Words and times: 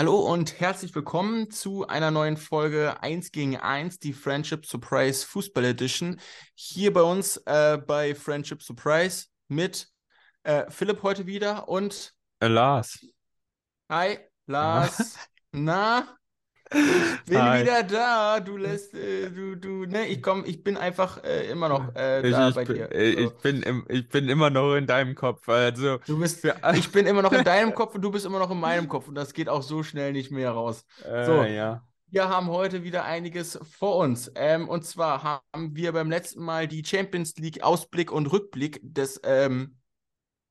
Hallo 0.00 0.18
und 0.20 0.58
herzlich 0.60 0.94
willkommen 0.94 1.50
zu 1.50 1.86
einer 1.86 2.10
neuen 2.10 2.38
Folge 2.38 3.02
1 3.02 3.32
gegen 3.32 3.58
1, 3.58 3.98
die 3.98 4.14
Friendship 4.14 4.64
Surprise 4.64 5.26
Fußball 5.26 5.62
Edition. 5.66 6.18
Hier 6.54 6.90
bei 6.90 7.02
uns 7.02 7.36
äh, 7.44 7.76
bei 7.86 8.14
Friendship 8.14 8.62
Surprise 8.62 9.26
mit 9.48 9.90
äh, 10.42 10.64
Philipp 10.70 11.02
heute 11.02 11.26
wieder 11.26 11.68
und 11.68 12.14
äh, 12.38 12.46
Lars. 12.46 12.98
Hi, 13.90 14.20
Lars. 14.46 15.18
Na, 15.52 16.16
ich 16.72 17.24
bin 17.26 17.42
Hi. 17.42 17.62
wieder 17.62 17.82
da. 17.82 18.40
Du 18.40 18.56
lässt, 18.56 18.94
äh, 18.94 19.30
du, 19.30 19.56
du, 19.56 19.86
ne, 19.86 20.06
ich 20.06 20.22
komm, 20.22 20.44
ich 20.46 20.62
bin 20.62 20.76
einfach 20.76 21.22
äh, 21.24 21.50
immer 21.50 21.68
noch 21.68 21.94
äh, 21.94 22.26
ich, 22.26 22.32
da 22.32 22.48
ich 22.48 22.54
bei 22.54 22.64
bin, 22.64 22.76
dir. 22.76 22.92
Äh, 22.92 23.12
so. 23.12 23.18
Ich, 23.20 23.32
bin 23.38 23.62
im, 23.62 23.84
ich 23.88 24.08
bin 24.08 24.28
immer 24.28 24.50
noch 24.50 24.74
in 24.74 24.86
deinem 24.86 25.14
Kopf. 25.14 25.48
Also. 25.48 25.98
Du 26.06 26.18
bist, 26.18 26.44
ich 26.74 26.92
bin 26.92 27.06
immer 27.06 27.22
noch 27.22 27.32
in 27.32 27.44
deinem 27.44 27.74
Kopf 27.74 27.94
und 27.94 28.02
du 28.02 28.10
bist 28.10 28.26
immer 28.26 28.38
noch 28.38 28.50
in 28.50 28.60
meinem 28.60 28.88
Kopf 28.88 29.08
und 29.08 29.14
das 29.14 29.32
geht 29.32 29.48
auch 29.48 29.62
so 29.62 29.82
schnell 29.82 30.12
nicht 30.12 30.30
mehr 30.30 30.52
raus. 30.52 30.84
Äh, 31.04 31.24
so, 31.24 31.42
ja. 31.42 31.82
Wir 32.12 32.28
haben 32.28 32.48
heute 32.48 32.82
wieder 32.82 33.04
einiges 33.04 33.58
vor 33.78 33.98
uns. 33.98 34.32
Ähm, 34.34 34.68
und 34.68 34.84
zwar 34.84 35.22
haben 35.22 35.76
wir 35.76 35.92
beim 35.92 36.10
letzten 36.10 36.42
Mal 36.42 36.66
die 36.66 36.84
Champions 36.84 37.36
League 37.36 37.62
Ausblick 37.62 38.10
und 38.10 38.26
Rückblick 38.32 38.80
des, 38.82 39.20
ähm, 39.22 39.76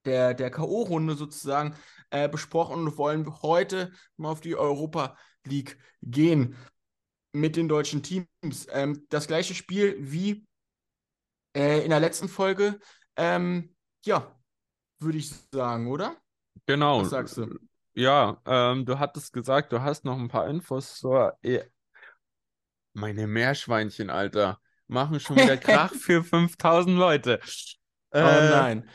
der, 0.05 0.33
der 0.33 0.51
K.O.-Runde 0.51 1.15
sozusagen 1.15 1.75
äh, 2.11 2.29
besprochen 2.29 2.87
und 2.87 2.97
wollen 2.97 3.41
heute 3.41 3.91
mal 4.15 4.31
auf 4.31 4.39
die 4.39 4.55
Europa 4.55 5.17
League 5.45 5.77
gehen 6.01 6.55
mit 7.31 7.55
den 7.55 7.67
deutschen 7.67 8.03
Teams. 8.03 8.67
Ähm, 8.71 9.05
das 9.09 9.27
gleiche 9.27 9.53
Spiel 9.53 9.95
wie 9.99 10.45
äh, 11.55 11.83
in 11.83 11.89
der 11.89 11.99
letzten 11.99 12.29
Folge. 12.29 12.79
Ähm, 13.15 13.75
ja, 14.05 14.35
würde 14.99 15.17
ich 15.17 15.31
sagen, 15.53 15.87
oder? 15.87 16.15
Genau. 16.65 17.01
Was 17.01 17.09
sagst 17.09 17.37
du? 17.37 17.59
Ja, 17.93 18.41
ähm, 18.45 18.85
du 18.85 18.99
hattest 18.99 19.33
gesagt, 19.33 19.71
du 19.73 19.81
hast 19.81 20.05
noch 20.05 20.17
ein 20.17 20.27
paar 20.29 20.47
Infos 20.47 20.95
zur. 20.95 21.37
E 21.43 21.63
Meine 22.93 23.27
Meerschweinchen, 23.27 24.09
Alter, 24.09 24.59
machen 24.87 25.19
schon 25.19 25.37
wieder 25.37 25.57
Krach 25.57 25.93
für 25.99 26.23
5000 26.23 26.97
Leute. 26.97 27.39
Äh, 28.11 28.21
oh 28.21 28.49
nein. 28.51 28.89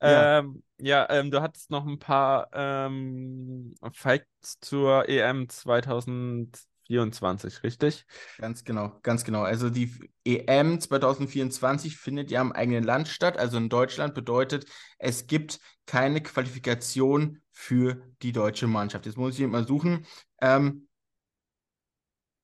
Ja, 0.00 0.38
ähm, 0.38 0.62
ja 0.80 1.08
ähm, 1.10 1.30
du 1.30 1.42
hattest 1.42 1.70
noch 1.70 1.86
ein 1.86 1.98
paar 1.98 2.48
ähm, 2.52 3.74
Facts 3.92 4.58
zur 4.60 5.08
EM 5.08 5.48
2024, 5.48 7.62
richtig? 7.62 8.06
Ganz 8.38 8.64
genau, 8.64 8.98
ganz 9.02 9.24
genau. 9.24 9.42
Also 9.42 9.70
die 9.70 9.92
EM 10.24 10.80
2024 10.80 11.96
findet 11.96 12.30
ja 12.30 12.40
im 12.40 12.52
eigenen 12.52 12.84
Land 12.84 13.08
statt, 13.08 13.38
also 13.38 13.56
in 13.56 13.68
Deutschland 13.68 14.14
bedeutet, 14.14 14.66
es 14.98 15.26
gibt 15.26 15.60
keine 15.86 16.22
Qualifikation 16.22 17.40
für 17.52 18.02
die 18.22 18.32
deutsche 18.32 18.66
Mannschaft. 18.66 19.06
Jetzt 19.06 19.16
muss 19.16 19.38
ich 19.38 19.46
mal 19.46 19.66
suchen. 19.66 20.06
Ähm, 20.40 20.88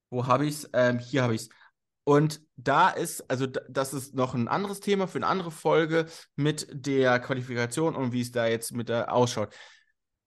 wo 0.09 0.27
habe 0.27 0.45
ich 0.45 0.55
es? 0.55 0.69
Ähm, 0.73 0.99
hier 0.99 1.23
habe 1.23 1.35
ich 1.35 1.41
es. 1.43 1.49
Und 2.05 2.41
da 2.57 2.89
ist, 2.89 3.29
also 3.29 3.47
das 3.47 3.93
ist 3.93 4.13
noch 4.13 4.33
ein 4.33 4.47
anderes 4.47 4.81
Thema 4.81 5.07
für 5.07 5.19
eine 5.19 5.27
andere 5.27 5.51
Folge 5.51 6.05
mit 6.35 6.67
der 6.71 7.19
Qualifikation 7.19 7.95
und 7.95 8.11
wie 8.11 8.21
es 8.21 8.31
da 8.31 8.45
jetzt 8.45 8.73
mit 8.73 8.89
der 8.89 9.13
ausschaut. 9.13 9.53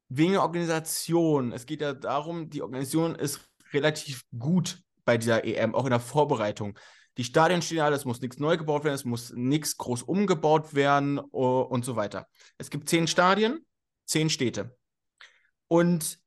Wegen 0.09 0.33
der 0.33 0.43
Organisation, 0.43 1.53
es 1.53 1.67
geht 1.67 1.81
ja 1.81 1.93
darum, 1.93 2.49
die 2.49 2.63
Organisation 2.63 3.15
ist 3.15 3.41
relativ 3.73 4.23
gut 4.39 4.79
bei 5.05 5.19
dieser 5.19 5.45
EM, 5.45 5.75
auch 5.75 5.85
in 5.85 5.91
der 5.91 6.01
Vorbereitung. 6.01 6.79
Die 7.19 7.25
Stadien 7.25 7.63
stehen 7.63 7.81
alle, 7.81 7.97
es 7.97 8.05
muss 8.05 8.21
nichts 8.21 8.39
neu 8.39 8.57
gebaut 8.57 8.85
werden, 8.85 8.95
es 8.95 9.05
muss 9.05 9.33
nichts 9.35 9.77
groß 9.77 10.03
umgebaut 10.03 10.75
werden 10.75 11.19
und 11.19 11.85
so 11.85 11.97
weiter. 11.97 12.29
Es 12.59 12.71
gibt 12.71 12.89
zehn 12.89 13.07
Stadien, 13.07 13.65
zehn 14.05 14.31
Städte. 14.31 14.77
Und 15.67 16.19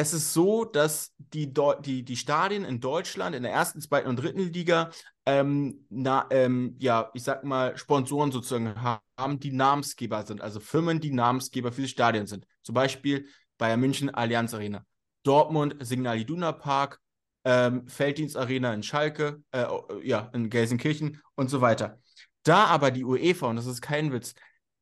es 0.00 0.14
ist 0.14 0.32
so, 0.32 0.64
dass 0.64 1.12
die, 1.18 1.52
die, 1.84 2.02
die 2.02 2.16
Stadien 2.16 2.64
in 2.64 2.80
Deutschland 2.80 3.36
in 3.36 3.42
der 3.42 3.52
ersten, 3.52 3.82
zweiten 3.82 4.08
und 4.08 4.16
dritten 4.16 4.50
Liga, 4.50 4.90
ähm, 5.26 5.84
na, 5.90 6.26
ähm, 6.30 6.74
ja, 6.78 7.10
ich 7.12 7.22
sag 7.22 7.44
mal, 7.44 7.76
Sponsoren 7.76 8.32
sozusagen 8.32 8.74
haben, 8.82 9.40
die 9.40 9.52
Namensgeber 9.52 10.24
sind, 10.24 10.40
also 10.40 10.58
Firmen, 10.58 11.00
die 11.00 11.12
Namensgeber 11.12 11.70
für 11.70 11.82
die 11.82 11.88
Stadien 11.88 12.26
sind. 12.26 12.46
Zum 12.62 12.74
Beispiel 12.74 13.26
Bayern 13.58 13.78
München 13.78 14.08
Allianz 14.08 14.54
Arena, 14.54 14.86
Dortmund 15.22 15.76
Signal 15.80 16.18
Iduna 16.18 16.52
Park, 16.52 16.98
ähm, 17.44 17.86
Felddienst 17.86 18.38
Arena 18.38 18.72
in 18.72 18.82
Schalke, 18.82 19.42
äh, 19.50 19.66
ja, 20.02 20.30
in 20.32 20.48
Gelsenkirchen 20.48 21.20
und 21.34 21.50
so 21.50 21.60
weiter. 21.60 21.98
Da 22.42 22.64
aber 22.64 22.90
die 22.90 23.04
UEFA, 23.04 23.48
und 23.48 23.56
das 23.56 23.66
ist 23.66 23.82
kein 23.82 24.14
Witz, 24.14 24.32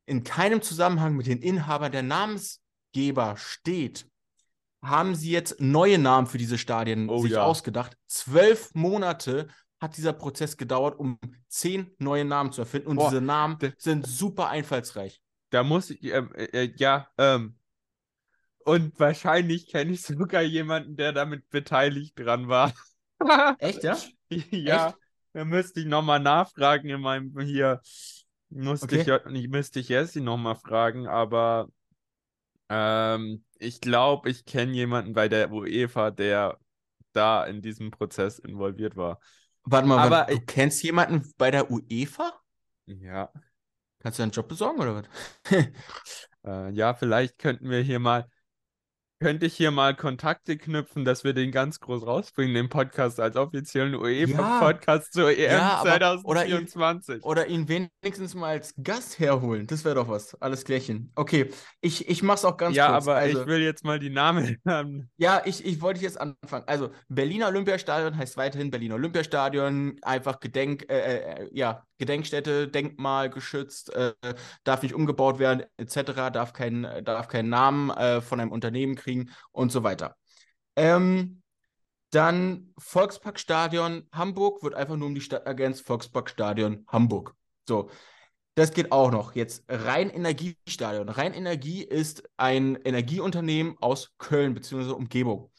in 0.05 0.23
keinem 0.23 0.61
Zusammenhang 0.61 1.17
mit 1.17 1.27
den 1.27 1.41
Inhabern 1.41 1.91
der 1.91 2.03
Namensgeber 2.03 3.35
steht, 3.35 4.09
haben 4.81 5.15
sie 5.15 5.31
jetzt 5.31 5.59
neue 5.59 5.97
Namen 5.97 6.27
für 6.27 6.37
diese 6.37 6.57
Stadien 6.57 7.09
oh, 7.09 7.21
sich 7.21 7.31
ja. 7.31 7.43
ausgedacht. 7.43 7.97
Zwölf 8.07 8.73
Monate 8.73 9.47
hat 9.79 9.97
dieser 9.97 10.13
Prozess 10.13 10.57
gedauert, 10.57 10.97
um 10.99 11.19
zehn 11.47 11.91
neue 11.99 12.25
Namen 12.25 12.51
zu 12.51 12.61
erfinden. 12.61 12.89
Und 12.89 12.97
Boah, 12.97 13.09
diese 13.09 13.21
Namen 13.21 13.57
sind 13.77 14.05
super 14.05 14.49
einfallsreich. 14.49 15.21
Da 15.49 15.63
muss 15.63 15.89
ich, 15.89 16.03
ähm, 16.03 16.31
äh, 16.35 16.65
äh, 16.65 16.73
ja, 16.77 17.07
ähm, 17.17 17.55
und 18.65 18.99
wahrscheinlich 18.99 19.67
kenne 19.67 19.91
ich 19.91 20.01
sogar 20.01 20.41
jemanden, 20.41 20.95
der 20.95 21.11
damit 21.11 21.49
beteiligt 21.49 22.19
dran 22.19 22.49
war. 22.49 22.73
Echt, 23.59 23.83
ja? 23.83 23.97
ja, 24.29 24.87
Echt? 24.87 24.97
da 25.33 25.45
müsste 25.45 25.79
ich 25.79 25.85
nochmal 25.85 26.19
nachfragen 26.19 26.89
in 26.89 27.01
meinem 27.01 27.37
hier. 27.39 27.81
Musste 28.51 28.85
okay. 28.85 29.19
ich, 29.27 29.43
ich 29.43 29.49
müsste 29.49 29.79
ich 29.79 29.89
Jessie 29.89 30.21
nochmal 30.21 30.55
fragen, 30.55 31.07
aber 31.07 31.67
ähm, 32.67 33.43
ich 33.59 33.81
glaube, 33.81 34.29
ich 34.29 34.45
kenne 34.45 34.73
jemanden 34.73 35.13
bei 35.13 35.27
der 35.27 35.51
UEFA, 35.51 36.11
der 36.11 36.57
da 37.13 37.45
in 37.45 37.61
diesem 37.61 37.91
Prozess 37.91 38.39
involviert 38.39 38.95
war. 38.95 39.19
Warte 39.63 39.87
mal, 39.87 39.99
Aber 39.99 40.25
du 40.25 40.33
ich, 40.35 40.45
kennst 40.45 40.83
jemanden 40.83 41.33
bei 41.37 41.51
der 41.51 41.69
UEFA? 41.69 42.33
Ja. 42.87 43.31
Kannst 43.99 44.19
du 44.19 44.23
einen 44.23 44.31
Job 44.31 44.47
besorgen 44.47 44.79
oder 44.79 44.95
was? 44.95 45.05
äh, 46.45 46.71
ja, 46.71 46.93
vielleicht 46.93 47.37
könnten 47.37 47.69
wir 47.69 47.81
hier 47.81 47.99
mal 47.99 48.29
könnte 49.19 49.45
ich 49.45 49.55
hier 49.55 49.71
mal 49.71 49.95
Kontakte 49.95 50.57
knüpfen, 50.57 51.03
dass 51.03 51.23
wir 51.23 51.33
den 51.33 51.51
ganz 51.51 51.79
groß 51.81 52.07
rausbringen, 52.07 52.53
den 52.53 52.69
Podcast 52.69 53.19
als 53.19 53.35
offiziellen 53.35 53.95
UEFA-Podcast 53.95 55.13
ja. 55.15 55.21
zur 55.21 55.31
EM 55.31 55.51
ja, 55.51 55.79
2024. 55.81 57.23
Oder 57.23 57.47
ihn, 57.47 57.63
oder 57.63 57.75
ihn, 57.75 57.91
wenigstens 58.01 58.33
mal 58.33 58.49
als 58.51 58.73
Gast 58.81 59.19
herholen. 59.19 59.67
Das 59.67 59.83
wäre 59.83 59.95
doch 59.95 60.07
was. 60.07 60.35
Alles 60.41 60.63
klärchen. 60.63 61.11
Okay, 61.15 61.49
ich, 61.81 62.07
ich 62.07 62.23
mach's 62.23 62.45
auch 62.45 62.55
ganz 62.55 62.75
ja, 62.75 62.87
kurz. 62.87 63.05
Ja, 63.05 63.11
aber 63.11 63.19
also, 63.19 63.41
ich 63.41 63.47
will 63.47 63.61
jetzt 63.61 63.83
mal 63.83 63.99
die 63.99 64.09
Namen 64.09 64.57
haben. 64.65 65.09
Ja, 65.17 65.41
ich, 65.43 65.65
ich 65.65 65.81
wollte 65.81 65.99
jetzt 65.99 66.19
anfangen. 66.19 66.63
Also, 66.67 66.91
Berliner 67.09 67.47
Olympiastadion 67.47 68.15
heißt 68.15 68.37
weiterhin 68.37 68.71
Berliner 68.71 68.95
Olympiastadion. 68.95 69.97
Einfach 70.01 70.39
Gedenk, 70.39 70.89
äh, 70.89 71.17
äh, 71.17 71.49
ja, 71.51 71.83
Gedenkstätte, 71.97 72.69
Denkmal 72.69 73.29
geschützt, 73.29 73.93
äh, 73.93 74.13
darf 74.63 74.81
nicht 74.81 74.95
umgebaut 74.95 75.39
werden, 75.39 75.63
etc., 75.75 76.31
darf, 76.31 76.53
kein, 76.53 76.87
darf 77.03 77.27
keinen 77.27 77.49
Namen 77.49 77.89
äh, 77.89 78.21
von 78.21 78.39
einem 78.39 78.53
Unternehmen 78.53 78.95
kriegen 78.95 79.08
und 79.51 79.71
so 79.71 79.83
weiter. 79.83 80.15
Ähm, 80.75 81.41
dann 82.11 82.73
Volksparkstadion 82.77 84.07
Hamburg 84.11 84.63
wird 84.63 84.73
einfach 84.73 84.95
nur 84.95 85.07
um 85.07 85.15
die 85.15 85.21
Stadt 85.21 85.45
ergänzt, 85.45 85.85
Volksparkstadion 85.85 86.85
Hamburg. 86.87 87.35
So, 87.67 87.89
das 88.55 88.73
geht 88.73 88.91
auch 88.91 89.11
noch. 89.11 89.35
Jetzt 89.35 89.63
Rhein 89.69 90.09
Energiestadion. 90.09 91.09
Rhein 91.09 91.33
Energie 91.33 91.83
ist 91.83 92.23
ein 92.37 92.75
Energieunternehmen 92.83 93.77
aus 93.79 94.15
Köln 94.17 94.53
bzw. 94.53 94.91
Umgebung. 94.91 95.51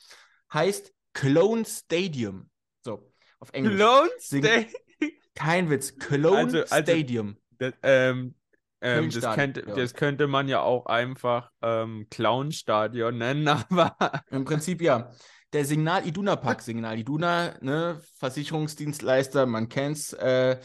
Heißt 0.52 0.92
Clone 1.12 1.64
Stadium. 1.64 2.50
So, 2.82 3.12
auf 3.38 3.52
Englisch. 3.52 3.76
Clone 3.76 4.10
Stadium? 4.18 4.66
Kein 5.34 5.70
Witz. 5.70 5.96
Cologne 5.98 6.38
also, 6.38 6.58
also, 6.58 6.82
Stadium. 6.82 7.36
Das, 7.58 7.74
ähm, 7.82 8.34
ähm, 8.80 9.10
das, 9.10 9.34
könnte, 9.34 9.62
das 9.62 9.94
könnte 9.94 10.26
man 10.26 10.48
ja 10.48 10.62
auch 10.62 10.86
einfach 10.86 11.50
ähm, 11.62 12.06
Clown-Stadion 12.10 13.18
nennen, 13.18 13.48
aber. 13.68 13.96
Im 14.30 14.44
Prinzip 14.44 14.80
ja. 14.80 15.10
Der 15.52 15.64
Signal 15.64 16.06
Iduna 16.06 16.36
Park, 16.36 16.62
Signal 16.62 16.96
Iduna, 16.96 17.56
ne, 17.60 18.00
Versicherungsdienstleister, 18.18 19.46
man 19.46 19.68
kennt's. 19.68 20.12
Äh, 20.12 20.60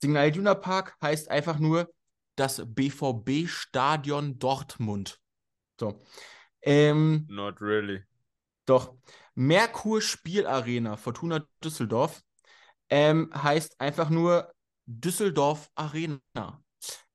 Signal 0.00 0.28
Iduna 0.28 0.54
Park 0.54 0.96
heißt 1.02 1.30
einfach 1.30 1.58
nur 1.58 1.90
das 2.36 2.62
BVB-Stadion 2.64 4.38
Dortmund. 4.38 5.18
So. 5.80 6.00
Ähm, 6.62 7.26
Not 7.28 7.60
really. 7.60 8.04
Doch. 8.66 8.94
Merkur 9.34 10.00
Spielarena, 10.02 10.96
Fortuna 10.96 11.44
Düsseldorf, 11.62 12.22
ähm, 12.90 13.30
heißt 13.34 13.80
einfach 13.80 14.10
nur 14.10 14.52
Düsseldorf 14.86 15.70
Arena. 15.74 16.62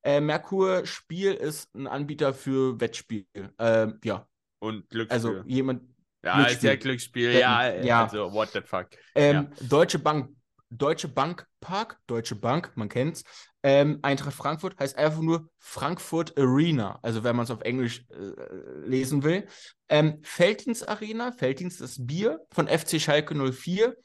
Äh, 0.04 0.22
Merkur 0.22 0.86
Spiel 0.86 1.34
ist 1.34 1.74
ein 1.76 1.88
Anbieter 1.88 2.34
für 2.34 2.80
Wettspiel. 2.80 3.26
Ähm, 3.58 4.00
ja. 4.04 4.28
Und 4.60 4.90
Glücksspiel. 4.90 5.14
Also 5.14 5.44
jemand. 5.46 5.84
Ja, 6.24 6.36
Glücksspiel. 6.36 6.56
ist 6.58 6.64
ja 6.64 6.76
Glücksspiel. 6.76 7.32
Ja, 7.34 7.74
ja. 7.76 8.04
Also, 8.04 8.32
what 8.32 8.50
the 8.54 8.62
fuck. 8.62 8.88
Ähm, 9.16 9.50
ja. 9.60 9.68
Deutsche 9.68 10.00
Bank, 10.00 10.36
Deutsche 10.70 11.08
Bank 11.08 11.46
Park, 11.60 12.00
Deutsche 12.08 12.36
Bank, 12.36 12.72
man 12.76 12.90
kennt's. 12.90 13.24
Ähm, 13.66 14.00
Eintracht 14.02 14.34
Frankfurt 14.34 14.78
heißt 14.78 14.98
einfach 14.98 15.22
nur 15.22 15.50
Frankfurt 15.58 16.38
Arena, 16.38 17.00
also 17.02 17.24
wenn 17.24 17.36
man 17.38 17.46
es 17.46 17.52
auf 17.52 17.62
Englisch 17.62 18.06
äh, 18.10 18.86
lesen 18.86 19.24
will. 19.24 19.48
Ähm, 19.88 20.20
Felddienst 20.24 20.90
Arena, 20.90 21.32
Felddienst 21.32 21.80
das 21.80 22.06
Bier 22.06 22.42
von 22.52 22.68
FC 22.68 23.00
Schalke 23.00 23.34
04 23.34 23.96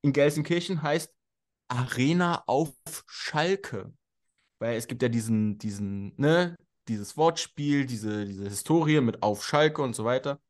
in 0.00 0.12
Gelsenkirchen 0.14 0.82
heißt 0.82 1.12
Arena 1.68 2.42
auf 2.46 2.72
Schalke. 3.06 3.92
Weil 4.62 4.76
es 4.76 4.86
gibt 4.86 5.02
ja 5.02 5.08
diesen, 5.08 5.58
diesen, 5.58 6.14
ne, 6.18 6.56
dieses 6.86 7.16
Wortspiel, 7.16 7.84
diese, 7.84 8.24
diese 8.24 8.44
Historie 8.44 9.00
mit 9.00 9.20
auf 9.20 9.44
Schalke 9.44 9.82
und 9.82 9.96
so 9.96 10.04
weiter. 10.04 10.40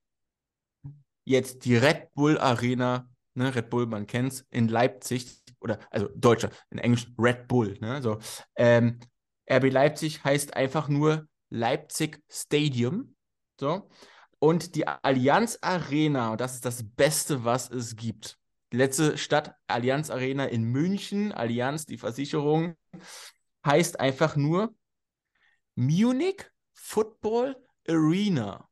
Jetzt 1.24 1.64
die 1.64 1.76
Red 1.76 2.12
Bull 2.12 2.36
Arena, 2.36 3.08
ne, 3.32 3.54
Red 3.54 3.70
Bull, 3.70 3.86
man 3.86 4.06
kennt 4.06 4.34
es, 4.34 4.46
in 4.50 4.68
Leipzig, 4.68 5.40
oder 5.60 5.78
also 5.90 6.10
Deutscher, 6.14 6.50
in 6.68 6.76
Englisch 6.76 7.06
Red 7.18 7.48
Bull, 7.48 7.78
ne? 7.80 8.02
So, 8.02 8.18
ähm, 8.56 9.00
RB 9.50 9.72
Leipzig 9.72 10.22
heißt 10.22 10.56
einfach 10.56 10.88
nur 10.88 11.26
Leipzig 11.48 12.20
Stadium. 12.30 13.16
So. 13.58 13.88
Und 14.38 14.74
die 14.74 14.86
Allianz 14.86 15.56
Arena, 15.62 16.36
das 16.36 16.56
ist 16.56 16.66
das 16.66 16.84
Beste, 16.84 17.46
was 17.46 17.70
es 17.70 17.96
gibt. 17.96 18.36
Die 18.72 18.76
letzte 18.76 19.16
Stadt, 19.16 19.54
Allianz 19.68 20.10
Arena 20.10 20.44
in 20.44 20.64
München, 20.64 21.32
Allianz, 21.32 21.86
die 21.86 21.96
Versicherung, 21.96 22.74
heißt 23.64 24.00
einfach 24.00 24.36
nur 24.36 24.74
Munich 25.74 26.50
Football 26.74 27.56
Arena. 27.88 28.68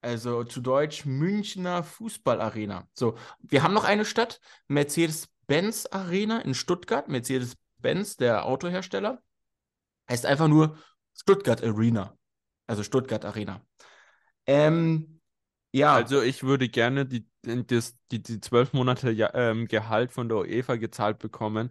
Also 0.00 0.44
zu 0.44 0.60
Deutsch 0.60 1.04
Münchner 1.04 1.82
Fußballarena. 1.82 2.88
So, 2.94 3.16
wir 3.40 3.62
haben 3.62 3.74
noch 3.74 3.84
eine 3.84 4.04
Stadt, 4.04 4.40
Mercedes-Benz 4.68 5.86
Arena 5.90 6.40
in 6.40 6.54
Stuttgart. 6.54 7.08
Mercedes-Benz, 7.08 8.16
der 8.16 8.44
Autohersteller, 8.44 9.20
heißt 10.08 10.24
einfach 10.24 10.48
nur 10.48 10.78
Stuttgart 11.14 11.62
Arena. 11.62 12.16
Also 12.66 12.84
Stuttgart 12.84 13.24
Arena. 13.24 13.60
Ähm, 14.46 15.20
ja. 15.72 15.94
Also 15.94 16.22
ich 16.22 16.44
würde 16.44 16.68
gerne 16.68 17.04
die, 17.04 17.28
das, 17.42 17.96
die, 18.10 18.22
die 18.22 18.40
zwölf 18.40 18.72
Monate 18.72 19.10
ähm, 19.34 19.66
Gehalt 19.66 20.12
von 20.12 20.28
der 20.28 20.38
UEFA 20.38 20.76
gezahlt 20.76 21.18
bekommen. 21.18 21.70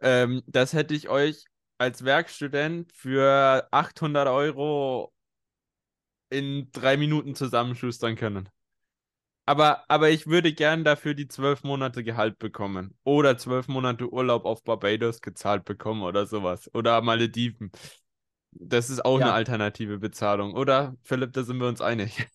Ähm, 0.00 0.42
das 0.46 0.72
hätte 0.72 0.94
ich 0.94 1.08
euch 1.08 1.44
als 1.82 2.04
Werkstudent 2.04 2.92
für 2.92 3.66
800 3.72 4.28
Euro 4.28 5.12
in 6.30 6.70
drei 6.70 6.96
Minuten 6.96 7.34
zusammenschustern 7.34 8.14
können. 8.14 8.48
Aber, 9.46 9.82
aber 9.90 10.10
ich 10.10 10.28
würde 10.28 10.52
gern 10.52 10.84
dafür 10.84 11.14
die 11.14 11.26
zwölf 11.26 11.64
Monate 11.64 12.04
Gehalt 12.04 12.38
bekommen. 12.38 12.96
Oder 13.02 13.36
zwölf 13.36 13.66
Monate 13.66 14.08
Urlaub 14.12 14.44
auf 14.44 14.62
Barbados 14.62 15.20
gezahlt 15.20 15.64
bekommen 15.64 16.02
oder 16.02 16.26
sowas. 16.26 16.72
Oder 16.72 17.02
Malediven. 17.02 17.72
Das 18.52 18.88
ist 18.88 19.04
auch 19.04 19.18
ja. 19.18 19.26
eine 19.26 19.34
alternative 19.34 19.98
Bezahlung. 19.98 20.54
Oder, 20.54 20.94
Philipp, 21.02 21.32
da 21.32 21.42
sind 21.42 21.58
wir 21.58 21.66
uns 21.66 21.80
einig. 21.80 22.28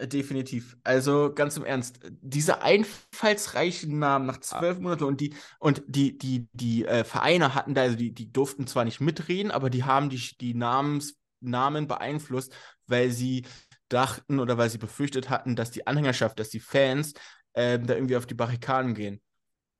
Äh, 0.00 0.08
definitiv. 0.08 0.76
Also 0.84 1.32
ganz 1.34 1.56
im 1.56 1.64
Ernst, 1.64 2.00
diese 2.22 2.62
einfallsreichen 2.62 3.98
Namen 3.98 4.26
nach 4.26 4.38
zwölf 4.40 4.78
ah. 4.78 4.80
Monaten 4.80 5.04
und 5.04 5.20
die 5.20 5.34
und 5.58 5.82
die 5.86 6.16
die 6.16 6.48
die 6.52 6.86
äh, 6.86 7.04
Vereine 7.04 7.54
hatten 7.54 7.74
da 7.74 7.82
also 7.82 7.96
die 7.96 8.12
die 8.12 8.32
durften 8.32 8.66
zwar 8.66 8.84
nicht 8.84 9.00
mitreden, 9.00 9.50
aber 9.50 9.70
die 9.70 9.84
haben 9.84 10.08
die 10.10 10.36
die 10.40 10.54
Namens, 10.54 11.16
Namen 11.40 11.86
beeinflusst, 11.86 12.54
weil 12.86 13.10
sie 13.10 13.46
dachten 13.88 14.40
oder 14.40 14.58
weil 14.58 14.70
sie 14.70 14.78
befürchtet 14.78 15.30
hatten, 15.30 15.56
dass 15.56 15.70
die 15.70 15.86
Anhängerschaft, 15.86 16.38
dass 16.38 16.50
die 16.50 16.60
Fans 16.60 17.14
äh, 17.54 17.78
da 17.78 17.94
irgendwie 17.94 18.16
auf 18.16 18.26
die 18.26 18.34
Barrikaden 18.34 18.94
gehen. 18.94 19.20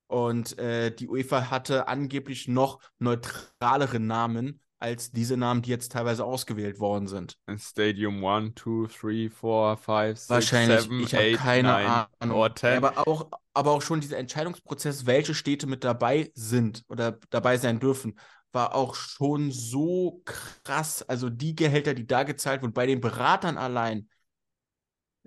Und 0.07 0.59
äh, 0.59 0.91
die 0.91 1.09
UEFA 1.09 1.51
hatte 1.51 1.87
angeblich 1.87 2.49
noch 2.49 2.81
neutralere 2.99 4.01
Namen 4.01 4.61
als 4.81 5.13
diese 5.13 5.37
Namen, 5.37 5.61
die 5.63 5.71
jetzt 5.71 5.93
teilweise 5.93 6.25
ausgewählt 6.25 6.81
worden 6.81 7.07
sind. 7.07 7.37
Stadium 7.59 8.25
1, 8.25 8.55
2, 8.57 8.89
3, 8.89 9.31
4, 9.31 9.77
5, 9.77 10.19
6, 10.19 10.31
Wahrscheinlich, 10.31 10.81
7, 10.81 11.01
ich 11.01 11.15
habe 11.15 11.33
keine 11.33 11.69
9, 11.69 12.07
Ahnung. 12.19 12.37
Or 12.37 12.55
10. 12.55 12.79
Aber 12.79 13.07
auch, 13.07 13.31
aber 13.53 13.73
auch 13.73 13.83
schon 13.83 14.01
dieser 14.01 14.17
Entscheidungsprozess, 14.17 15.05
welche 15.05 15.35
Städte 15.35 15.67
mit 15.67 15.85
dabei 15.85 16.33
sind 16.35 16.83
oder 16.89 17.19
dabei 17.29 17.59
sein 17.59 17.79
dürfen, 17.79 18.19
war 18.53 18.75
auch 18.75 18.95
schon 18.95 19.53
so 19.53 20.23
krass. 20.25 21.03
Also 21.03 21.29
die 21.29 21.55
Gehälter, 21.55 21.93
die 21.93 22.07
da 22.07 22.23
gezahlt 22.23 22.63
wurden, 22.63 22.73
bei 22.73 22.87
den 22.87 23.01
Beratern 23.01 23.59
allein. 23.59 24.09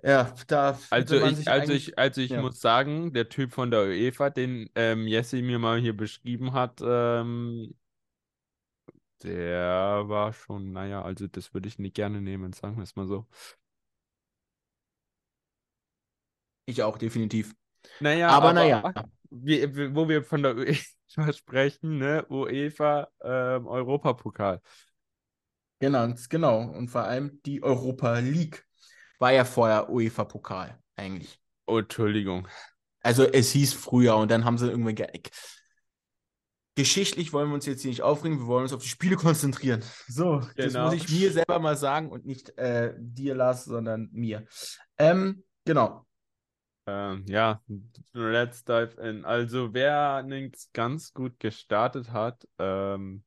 Ja, 0.02 0.34
da. 0.48 0.78
Also 0.90 1.16
ich, 1.24 1.48
also 1.48 1.72
ich, 1.72 1.98
also 1.98 2.20
ich 2.20 2.32
ja. 2.32 2.42
muss 2.42 2.60
sagen, 2.60 3.14
der 3.14 3.28
Typ 3.28 3.52
von 3.52 3.70
der 3.70 3.84
UEFA, 3.84 4.30
den 4.30 4.68
ähm, 4.74 5.06
Jesse 5.06 5.40
mir 5.40 5.58
mal 5.58 5.80
hier 5.80 5.96
beschrieben 5.96 6.52
hat, 6.52 6.82
ähm, 6.84 7.74
der 9.24 10.04
war 10.06 10.32
schon, 10.32 10.72
naja, 10.72 11.02
also 11.02 11.26
das 11.26 11.54
würde 11.54 11.68
ich 11.68 11.78
nicht 11.78 11.94
gerne 11.94 12.20
nehmen, 12.20 12.52
sagen 12.52 12.76
wir 12.76 12.82
es 12.82 12.96
mal 12.96 13.06
so. 13.06 13.26
Ich 16.66 16.82
auch, 16.82 16.98
definitiv. 16.98 17.54
Naja, 18.00 18.28
aber, 18.28 18.50
aber 18.50 18.52
naja. 18.52 18.92
Wie, 19.36 19.94
wo 19.96 20.08
wir 20.08 20.22
von 20.22 20.42
der 20.44 20.56
UEFA 20.56 21.32
sprechen, 21.32 21.98
ne? 21.98 22.24
UEFA 22.28 23.08
ähm, 23.20 23.66
Europapokal. 23.66 24.60
Genau, 25.80 26.14
genau. 26.28 26.60
Und 26.60 26.88
vor 26.88 27.02
allem 27.02 27.42
die 27.44 27.62
Europa 27.62 28.18
League 28.20 28.64
war 29.18 29.32
ja 29.32 29.44
vorher 29.44 29.90
UEFA-Pokal, 29.90 30.78
eigentlich. 30.96 31.40
Oh, 31.66 31.78
Entschuldigung. 31.78 32.48
Also 33.00 33.24
es 33.24 33.50
hieß 33.52 33.74
früher 33.74 34.16
und 34.16 34.30
dann 34.30 34.44
haben 34.44 34.58
sie 34.58 34.68
irgendwann 34.68 34.94
geschichtlich 36.74 37.32
wollen 37.32 37.48
wir 37.48 37.54
uns 37.54 37.66
jetzt 37.66 37.82
hier 37.82 37.90
nicht 37.90 38.02
aufregen, 38.02 38.38
wir 38.38 38.46
wollen 38.46 38.62
uns 38.64 38.72
auf 38.72 38.82
die 38.82 38.88
Spiele 38.88 39.16
konzentrieren. 39.16 39.82
So, 40.08 40.40
genau. 40.40 40.50
das 40.56 40.74
muss 40.74 40.94
ich 40.94 41.08
mir 41.08 41.32
selber 41.32 41.58
mal 41.58 41.76
sagen 41.76 42.10
und 42.10 42.26
nicht 42.26 42.56
äh, 42.58 42.94
dir, 42.98 43.34
Lars, 43.34 43.64
sondern 43.64 44.08
mir. 44.12 44.46
Ähm, 44.98 45.44
genau. 45.64 46.06
Ähm, 46.86 47.24
ja, 47.26 47.62
let's 48.12 48.64
dive 48.64 49.00
in. 49.00 49.24
Also, 49.24 49.72
wer 49.72 50.22
nichts 50.22 50.70
ganz 50.72 51.14
gut 51.14 51.40
gestartet 51.40 52.12
hat, 52.12 52.46
ähm, 52.58 53.24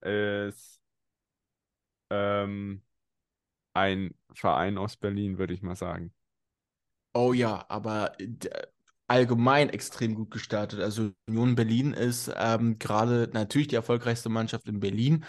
ist 0.00 0.80
ähm, 2.10 2.82
ein 3.74 4.14
Verein 4.32 4.78
aus 4.78 4.96
Berlin, 4.96 5.38
würde 5.38 5.52
ich 5.52 5.62
mal 5.62 5.76
sagen. 5.76 6.14
Oh 7.14 7.32
ja, 7.32 7.64
aber 7.68 8.18
äh, 8.20 8.66
allgemein 9.08 9.70
extrem 9.70 10.14
gut 10.14 10.30
gestartet. 10.30 10.78
Also 10.80 11.10
Union 11.26 11.56
Berlin 11.56 11.94
ist 11.94 12.30
ähm, 12.36 12.78
gerade 12.78 13.28
natürlich 13.32 13.68
die 13.68 13.74
erfolgreichste 13.74 14.28
Mannschaft 14.28 14.68
in 14.68 14.80
Berlin, 14.80 15.24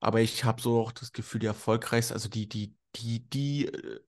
aber 0.00 0.20
ich 0.20 0.44
habe 0.44 0.62
so 0.62 0.80
auch 0.80 0.92
das 0.92 1.12
Gefühl, 1.12 1.40
die 1.40 1.46
erfolgreichste, 1.46 2.14
also 2.14 2.28
die, 2.28 2.48
die, 2.48 2.74
die, 2.96 3.28
die 3.28 3.66
äh, 3.66 4.00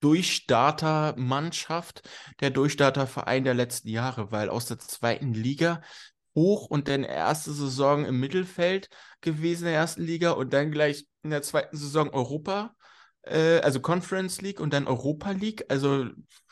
Durchstarter-Mannschaft, 0.00 2.08
der 2.40 2.50
Durchstarterverein 2.50 3.44
der 3.44 3.54
letzten 3.54 3.88
Jahre, 3.88 4.32
weil 4.32 4.48
aus 4.48 4.66
der 4.66 4.78
zweiten 4.78 5.34
Liga 5.34 5.82
hoch 6.34 6.66
und 6.66 6.88
dann 6.88 7.04
erste 7.04 7.52
Saison 7.52 8.04
im 8.04 8.18
Mittelfeld 8.18 8.88
gewesen 9.20 9.66
in 9.66 9.72
der 9.72 9.80
ersten 9.80 10.02
Liga 10.02 10.32
und 10.32 10.52
dann 10.52 10.72
gleich 10.72 11.06
in 11.22 11.30
der 11.30 11.42
zweiten 11.42 11.76
Saison 11.76 12.10
Europa, 12.10 12.74
äh, 13.22 13.60
also 13.60 13.80
Conference 13.80 14.40
League 14.40 14.60
und 14.60 14.72
dann 14.72 14.86
Europa 14.86 15.32
League. 15.32 15.64
Also 15.68 16.06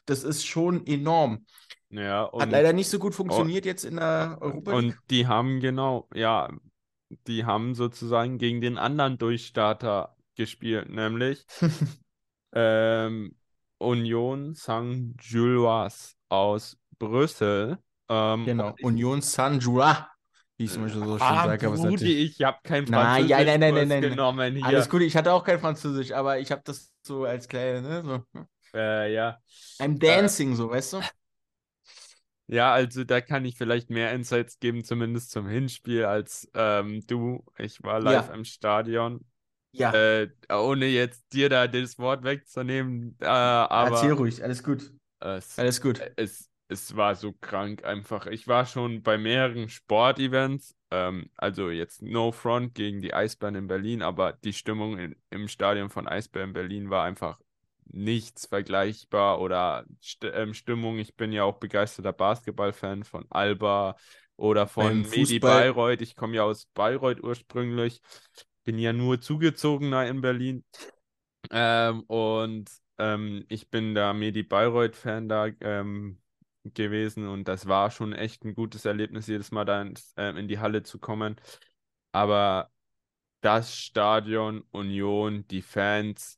das 0.09 0.25
ist 0.25 0.47
schon 0.47 0.87
enorm. 0.87 1.45
Ja, 1.91 2.25
und, 2.25 2.43
Hat 2.43 2.51
leider 2.51 2.73
nicht 2.73 2.89
so 2.89 2.99
gut 2.99 3.15
funktioniert 3.15 3.65
jetzt 3.65 3.85
in 3.85 3.97
der 3.97 4.39
Europa 4.41 4.73
League. 4.73 4.95
Und 4.95 5.11
die 5.11 5.27
haben 5.27 5.61
genau, 5.61 6.09
ja, 6.15 6.51
die 7.27 7.45
haben 7.45 7.75
sozusagen 7.75 8.39
gegen 8.39 8.61
den 8.61 8.77
anderen 8.77 9.17
Durchstarter 9.19 10.17
gespielt, 10.35 10.91
nämlich 10.91 11.47
ähm, 12.55 13.35
Union 13.79 14.55
Saint-Gilloise 14.55 16.15
aus 16.29 16.77
Brüssel. 16.99 17.79
Ähm, 18.11 18.45
genau, 18.45 18.75
Union 18.83 19.23
Saint-Gilloise, 19.23 20.05
wie 20.59 20.65
ich 20.65 20.71
es 20.71 20.77
immer 20.77 20.89
so 20.91 21.19
schön 21.19 21.27
ah, 21.27 21.47
sage. 21.47 21.71
Brudi, 21.71 22.25
ich 22.25 22.43
habe 22.43 22.59
kein 22.63 22.87
Französisch 22.87 23.31
nein, 23.31 23.47
nein, 23.47 23.61
nein, 23.61 23.75
nein, 23.75 23.89
nein, 23.89 24.03
genommen 24.03 24.57
hier. 24.57 24.67
Alles 24.67 24.89
gut, 24.91 25.03
ich 25.03 25.17
hatte 25.17 25.33
auch 25.33 25.45
kein 25.45 25.59
Französisch, 25.59 26.13
aber 26.13 26.39
ich 26.39 26.51
habe 26.51 26.63
das 26.65 26.93
so 27.03 27.25
als 27.25 27.49
kleine, 27.49 27.81
ne, 27.81 28.03
so. 28.03 28.45
Äh, 28.75 29.15
ja. 29.15 29.39
I'm 29.79 29.99
dancing, 29.99 30.53
äh, 30.53 30.57
so, 30.57 30.71
weißt 30.71 30.93
du? 30.95 31.01
Ja, 32.47 32.73
also 32.73 33.05
da 33.05 33.21
kann 33.21 33.45
ich 33.45 33.57
vielleicht 33.57 33.91
mehr 33.91 34.13
Insights 34.13 34.59
geben, 34.59 34.83
zumindest 34.83 35.31
zum 35.31 35.47
Hinspiel, 35.47 36.07
als 36.07 36.51
ähm, 36.55 37.07
du. 37.07 37.45
Ich 37.59 37.83
war 37.83 38.01
live 38.01 38.29
ja. 38.29 38.35
im 38.35 38.45
Stadion. 38.45 39.25
Ja. 39.73 39.93
Äh, 39.93 40.31
ohne 40.51 40.87
jetzt 40.87 41.33
dir 41.35 41.51
da 41.51 41.67
das 41.67 41.99
Wort 41.99 42.25
wegzunehmen. 42.25 43.17
Äh, 43.21 43.27
aber, 43.27 43.97
Erzähl 43.97 44.13
ruhig, 44.13 44.43
alles 44.43 44.63
gut. 44.63 44.93
Es, 45.21 45.59
alles 45.59 45.83
gut. 45.83 46.01
Es, 46.17 46.49
es 46.69 46.97
war 46.97 47.15
so 47.17 47.33
krank 47.33 47.85
einfach. 47.85 48.27
Ich 48.27 48.49
war 48.49 48.65
schon 48.65 49.03
bei 49.03 49.19
mehreren 49.19 49.69
Sportevents, 49.69 50.75
ähm, 50.91 51.31
also 51.37 51.69
jetzt 51.69 52.01
No 52.01 52.33
Front 52.33 52.75
gegen 52.75 53.03
die 53.03 53.13
Eisbären 53.13 53.57
in 53.57 53.67
Berlin, 53.67 54.01
aber 54.01 54.33
die 54.33 54.55
Stimmung 54.55 54.99
in, 54.99 55.17
im 55.29 55.49
Stadion 55.49 55.91
von 55.91 56.09
Eisbären 56.09 56.55
Berlin 56.55 56.89
war 56.89 57.05
einfach 57.05 57.39
nichts 57.91 58.47
vergleichbar 58.47 59.41
oder 59.41 59.85
St 60.03 60.25
ähm, 60.25 60.55
Stimmung. 60.55 60.99
Ich 60.99 61.17
bin 61.17 61.33
ja 61.33 61.45
auch 61.45 61.59
begeisterter 61.59 62.13
Basketballfan 62.13 63.05
von 63.05 63.27
Alba, 63.31 63.97
Oder 64.37 64.69
von 64.69 65.03
Medi 65.03 65.41
Bayreuth. 65.41 66.01
Ich 66.01 66.15
komme 66.15 66.37
ja 66.37 66.45
aus 66.45 66.67
Bayreuth 66.75 67.23
ursprünglich. 67.23 68.01
Bin 68.65 68.79
ja 68.79 68.93
nur 68.93 69.21
zugezogener 69.21 70.07
in 70.07 70.21
Berlin. 70.21 70.65
Ähm, 71.51 72.03
und 72.03 72.71
ähm, 72.99 73.45
ich 73.49 73.71
bin 73.71 73.95
da 73.95 74.13
Medi 74.13 74.43
Bayreuth-Fan 74.43 75.29
da 75.29 75.49
ähm, 75.61 76.21
gewesen 76.65 77.27
und 77.29 77.49
das 77.49 77.67
war 77.67 77.91
schon 77.91 78.13
echt 78.13 78.45
ein 78.45 78.55
gutes 78.55 78.85
Erlebnis, 78.85 79.27
jedes 79.27 79.51
Mal 79.53 79.65
da 79.65 79.83
ins, 79.83 80.13
äh, 80.17 80.31
in 80.39 80.49
die 80.49 80.59
Halle 80.59 80.83
zu 80.83 80.99
kommen. 80.99 81.37
Aber 82.13 82.71
das 83.41 83.77
Stadion, 83.77 84.65
Union, 84.73 85.47
die 85.49 85.63
Fans, 85.63 86.38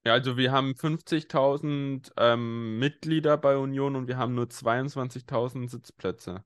Ja, 0.05 0.15
also 0.15 0.37
wir 0.37 0.51
haben 0.51 0.73
50.000 0.73 2.13
ähm, 2.17 2.79
Mitglieder 2.79 3.37
bei 3.37 3.57
Union 3.57 3.97
und 3.97 4.09
wir 4.09 4.17
haben 4.17 4.35
nur 4.35 4.47
22.000 4.47 5.69
Sitzplätze. 5.69 6.43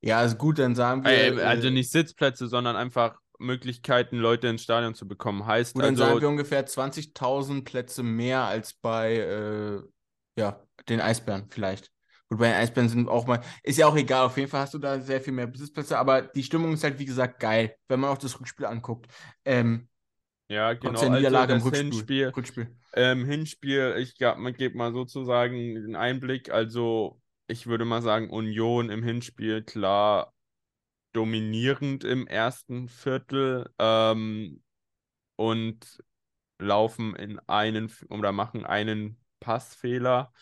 Ja, 0.00 0.18
also 0.18 0.36
gut, 0.36 0.58
dann 0.58 0.74
sagen 0.74 1.04
wir. 1.04 1.10
Äh, 1.10 1.42
also 1.42 1.68
äh, 1.68 1.70
nicht 1.70 1.90
Sitzplätze, 1.90 2.48
sondern 2.48 2.76
einfach 2.76 3.20
Möglichkeiten, 3.40 4.16
Leute 4.16 4.48
ins 4.48 4.62
Stadion 4.62 4.94
zu 4.94 5.08
bekommen. 5.08 5.46
Heißt 5.46 5.74
Gut, 5.74 5.82
dann 5.82 5.94
also, 5.94 6.04
sagen 6.04 6.20
wir 6.20 6.28
ungefähr 6.28 6.66
20.000 6.66 7.64
Plätze 7.64 8.02
mehr 8.02 8.42
als 8.42 8.74
bei 8.74 9.16
äh, 9.16 9.82
ja, 10.36 10.62
den 10.88 11.00
Eisbären 11.00 11.46
vielleicht. 11.50 11.90
Gut, 12.28 12.38
bei 12.38 12.48
den 12.48 12.56
Eisbären 12.56 12.88
sind 12.88 13.08
auch 13.08 13.26
mal, 13.26 13.40
ist 13.62 13.78
ja 13.78 13.86
auch 13.86 13.96
egal, 13.96 14.26
auf 14.26 14.36
jeden 14.36 14.48
Fall 14.48 14.60
hast 14.60 14.74
du 14.74 14.78
da 14.78 15.00
sehr 15.00 15.20
viel 15.20 15.32
mehr 15.32 15.46
Besitzplätze, 15.46 15.98
aber 15.98 16.22
die 16.22 16.42
Stimmung 16.42 16.74
ist 16.74 16.84
halt, 16.84 16.98
wie 16.98 17.04
gesagt, 17.04 17.40
geil, 17.40 17.74
wenn 17.88 18.00
man 18.00 18.10
auch 18.10 18.18
das 18.18 18.38
Rückspiel 18.38 18.66
anguckt. 18.66 19.06
Ähm, 19.44 19.88
ja, 20.50 20.72
genau. 20.72 21.00
Ja 21.00 21.08
Niederlage 21.08 21.54
also 21.54 21.66
im 21.66 21.72
Rückspiel. 21.72 21.92
Hinspiel, 21.92 22.28
Rückspiel. 22.28 22.76
Ähm, 22.94 23.24
Hinspiel, 23.24 23.94
ich 23.98 24.16
glaube, 24.16 24.40
man 24.40 24.52
gibt 24.52 24.74
mal 24.74 24.92
sozusagen 24.92 25.74
den 25.74 25.94
Einblick. 25.94 26.50
Also, 26.50 27.20
ich 27.46 27.68
würde 27.68 27.84
mal 27.84 28.02
sagen, 28.02 28.30
Union 28.30 28.90
im 28.90 29.02
Hinspiel, 29.02 29.62
klar, 29.62 30.32
dominierend 31.12 32.04
im 32.04 32.26
ersten 32.26 32.88
Viertel 32.88 33.72
ähm, 33.78 34.62
und 35.36 36.02
laufen 36.58 37.16
in 37.16 37.38
einen 37.48 37.92
oder 38.08 38.32
machen 38.32 38.64
einen 38.64 39.18
Passfehler 39.40 40.32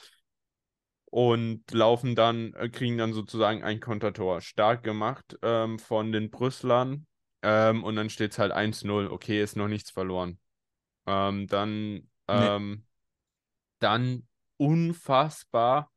und 1.10 1.70
laufen 1.72 2.14
dann, 2.14 2.52
äh, 2.54 2.68
kriegen 2.68 2.98
dann 2.98 3.12
sozusagen 3.12 3.62
ein 3.62 3.80
Kontertor. 3.80 4.40
Stark 4.40 4.82
gemacht 4.82 5.38
ähm, 5.42 5.78
von 5.78 6.12
den 6.12 6.30
Brüsslern. 6.30 7.06
Ähm, 7.42 7.84
und 7.84 7.96
dann 7.96 8.10
steht 8.10 8.32
es 8.32 8.38
halt 8.38 8.52
1-0. 8.52 9.08
Okay, 9.08 9.42
ist 9.42 9.56
noch 9.56 9.68
nichts 9.68 9.90
verloren. 9.90 10.38
Ähm, 11.06 11.46
dann, 11.46 12.08
ähm, 12.26 12.70
nee. 12.70 12.82
dann 13.78 14.28
unfassbar 14.56 15.90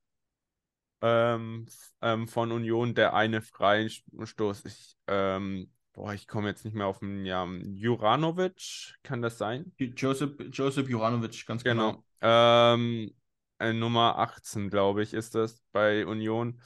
ähm, 1.01 1.65
ähm, 2.01 2.27
von 2.27 2.51
Union 2.51 2.93
der 2.93 3.13
eine 3.13 3.41
Freistoß. 3.41 4.65
Ich, 4.65 4.95
ähm, 5.07 5.71
boah, 5.93 6.13
ich 6.13 6.27
komme 6.27 6.49
jetzt 6.49 6.63
nicht 6.63 6.75
mehr 6.75 6.87
auf 6.87 6.99
den 6.99 7.23
Namen. 7.23 7.75
Juranovic, 7.75 8.95
kann 9.03 9.21
das 9.21 9.37
sein? 9.37 9.71
Joseph, 9.77 10.33
Joseph 10.51 10.89
Juranovic, 10.89 11.45
ganz 11.45 11.63
genau. 11.63 11.91
genau. 11.91 12.03
Ähm, 12.21 13.11
äh, 13.59 13.73
Nummer 13.73 14.17
18, 14.17 14.69
glaube 14.69 15.03
ich, 15.03 15.13
ist 15.13 15.35
das 15.35 15.61
bei 15.71 16.05
Union. 16.05 16.61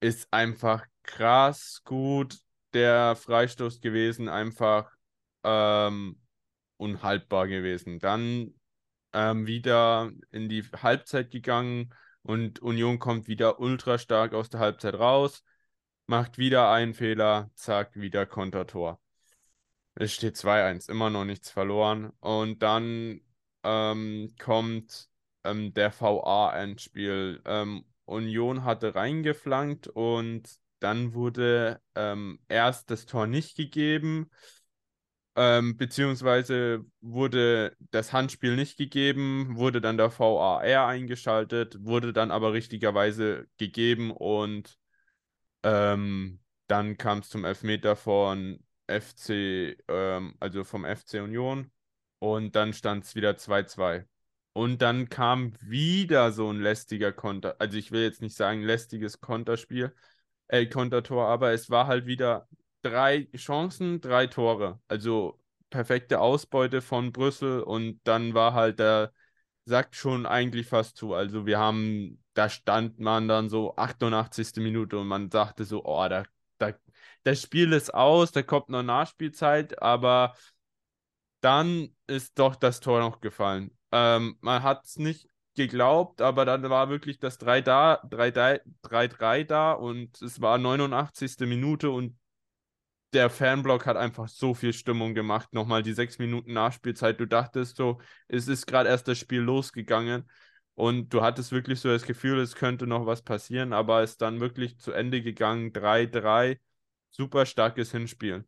Ist 0.00 0.32
einfach 0.32 0.84
krass 1.02 1.82
gut 1.84 2.38
der 2.74 3.16
Freistoß 3.16 3.80
gewesen, 3.80 4.28
einfach 4.28 4.90
ähm, 5.44 6.20
unhaltbar 6.76 7.48
gewesen. 7.48 7.98
Dann 7.98 8.54
ähm, 9.12 9.46
wieder 9.46 10.10
in 10.30 10.48
die 10.48 10.62
Halbzeit 10.62 11.30
gegangen 11.30 11.94
und 12.26 12.60
Union 12.60 12.98
kommt 12.98 13.28
wieder 13.28 13.60
ultra 13.60 13.98
stark 13.98 14.34
aus 14.34 14.50
der 14.50 14.60
Halbzeit 14.60 14.94
raus, 14.94 15.44
macht 16.06 16.38
wieder 16.38 16.70
einen 16.70 16.94
Fehler, 16.94 17.50
zack, 17.54 17.96
wieder 17.96 18.26
Kontertor. 18.26 19.00
Es 19.94 20.12
steht 20.12 20.36
2-1, 20.36 20.88
immer 20.88 21.10
noch 21.10 21.24
nichts 21.24 21.50
verloren. 21.50 22.12
Und 22.20 22.62
dann 22.62 23.20
ähm, 23.64 24.34
kommt 24.38 25.08
ähm, 25.44 25.72
der 25.74 25.92
VA-Endspiel. 25.92 27.42
Ähm, 27.44 27.84
Union 28.04 28.64
hatte 28.64 28.94
reingeflankt 28.94 29.88
und 29.88 30.48
dann 30.80 31.14
wurde 31.14 31.80
ähm, 31.94 32.40
erst 32.48 32.90
das 32.90 33.06
Tor 33.06 33.26
nicht 33.26 33.56
gegeben 33.56 34.30
ähm, 35.36 35.76
beziehungsweise 35.76 36.84
wurde 37.02 37.76
das 37.90 38.12
Handspiel 38.12 38.56
nicht 38.56 38.78
gegeben, 38.78 39.56
wurde 39.56 39.80
dann 39.82 39.98
der 39.98 40.10
VAR 40.10 40.60
eingeschaltet, 40.88 41.76
wurde 41.80 42.12
dann 42.14 42.30
aber 42.30 42.54
richtigerweise 42.54 43.46
gegeben 43.58 44.10
und 44.10 44.78
ähm, 45.62 46.40
dann 46.68 46.96
kam 46.96 47.18
es 47.20 47.28
zum 47.28 47.44
Elfmeter 47.44 47.96
von 47.96 48.60
FC, 48.88 49.76
ähm, 49.88 50.34
also 50.40 50.64
vom 50.64 50.84
FC 50.84 51.14
Union 51.22 51.70
und 52.18 52.56
dann 52.56 52.72
stand 52.72 53.04
es 53.04 53.14
wieder 53.14 53.36
2-2. 53.36 54.06
Und 54.54 54.80
dann 54.80 55.10
kam 55.10 55.52
wieder 55.60 56.32
so 56.32 56.50
ein 56.50 56.60
lästiger 56.60 57.12
Konter, 57.12 57.56
also 57.58 57.76
ich 57.76 57.92
will 57.92 58.02
jetzt 58.02 58.22
nicht 58.22 58.36
sagen 58.36 58.62
lästiges 58.62 59.20
Konterspiel, 59.20 59.94
äh, 60.48 60.66
Kontertor, 60.66 61.28
aber 61.28 61.52
es 61.52 61.68
war 61.68 61.86
halt 61.88 62.06
wieder 62.06 62.48
drei 62.90 63.28
Chancen, 63.36 64.00
drei 64.00 64.26
Tore. 64.26 64.80
Also 64.88 65.40
perfekte 65.70 66.20
Ausbeute 66.20 66.80
von 66.82 67.12
Brüssel 67.12 67.60
und 67.62 68.00
dann 68.04 68.34
war 68.34 68.54
halt 68.54 68.78
der 68.78 69.12
Sack 69.64 69.94
schon 69.94 70.26
eigentlich 70.26 70.68
fast 70.68 70.96
zu. 70.96 71.14
Also 71.14 71.46
wir 71.46 71.58
haben, 71.58 72.22
da 72.34 72.48
stand 72.48 73.00
man 73.00 73.28
dann 73.28 73.48
so 73.48 73.76
88. 73.76 74.60
Minute 74.60 74.98
und 74.98 75.08
man 75.08 75.30
sagte 75.30 75.64
so, 75.64 75.84
oh, 75.84 76.08
da, 76.08 76.22
da, 76.58 76.72
das 77.24 77.42
Spiel 77.42 77.72
ist 77.72 77.92
aus, 77.92 78.32
da 78.32 78.42
kommt 78.42 78.68
noch 78.68 78.82
Nachspielzeit, 78.82 79.82
aber 79.82 80.34
dann 81.40 81.94
ist 82.06 82.38
doch 82.38 82.56
das 82.56 82.80
Tor 82.80 83.00
noch 83.00 83.20
gefallen. 83.20 83.76
Ähm, 83.92 84.36
man 84.40 84.62
hat 84.62 84.84
es 84.84 84.96
nicht 84.98 85.28
geglaubt, 85.56 86.20
aber 86.20 86.44
dann 86.44 86.68
war 86.70 86.88
wirklich 86.88 87.18
das 87.18 87.38
3 87.38 87.62
da, 87.62 88.00
3-3 88.08 89.44
da 89.44 89.72
und 89.72 90.20
es 90.22 90.40
war 90.40 90.58
89. 90.58 91.46
Minute 91.46 91.90
und 91.90 92.16
der 93.12 93.30
Fanblock 93.30 93.86
hat 93.86 93.96
einfach 93.96 94.28
so 94.28 94.54
viel 94.54 94.72
Stimmung 94.72 95.14
gemacht. 95.14 95.52
Nochmal 95.52 95.82
die 95.82 95.92
sechs 95.92 96.18
Minuten 96.18 96.52
Nachspielzeit. 96.52 97.18
Du 97.20 97.26
dachtest 97.26 97.76
so, 97.76 98.00
es 98.28 98.48
ist 98.48 98.66
gerade 98.66 98.88
erst 98.88 99.08
das 99.08 99.18
Spiel 99.18 99.40
losgegangen 99.40 100.28
und 100.74 101.08
du 101.14 101.22
hattest 101.22 101.52
wirklich 101.52 101.80
so 101.80 101.88
das 101.88 102.04
Gefühl, 102.04 102.38
es 102.38 102.54
könnte 102.54 102.86
noch 102.86 103.06
was 103.06 103.22
passieren, 103.22 103.72
aber 103.72 104.02
es 104.02 104.12
ist 104.12 104.22
dann 104.22 104.40
wirklich 104.40 104.78
zu 104.78 104.92
Ende 104.92 105.22
gegangen. 105.22 105.72
3-3. 105.72 106.58
Super 107.10 107.46
starkes 107.46 107.92
Hinspiel. 107.92 108.44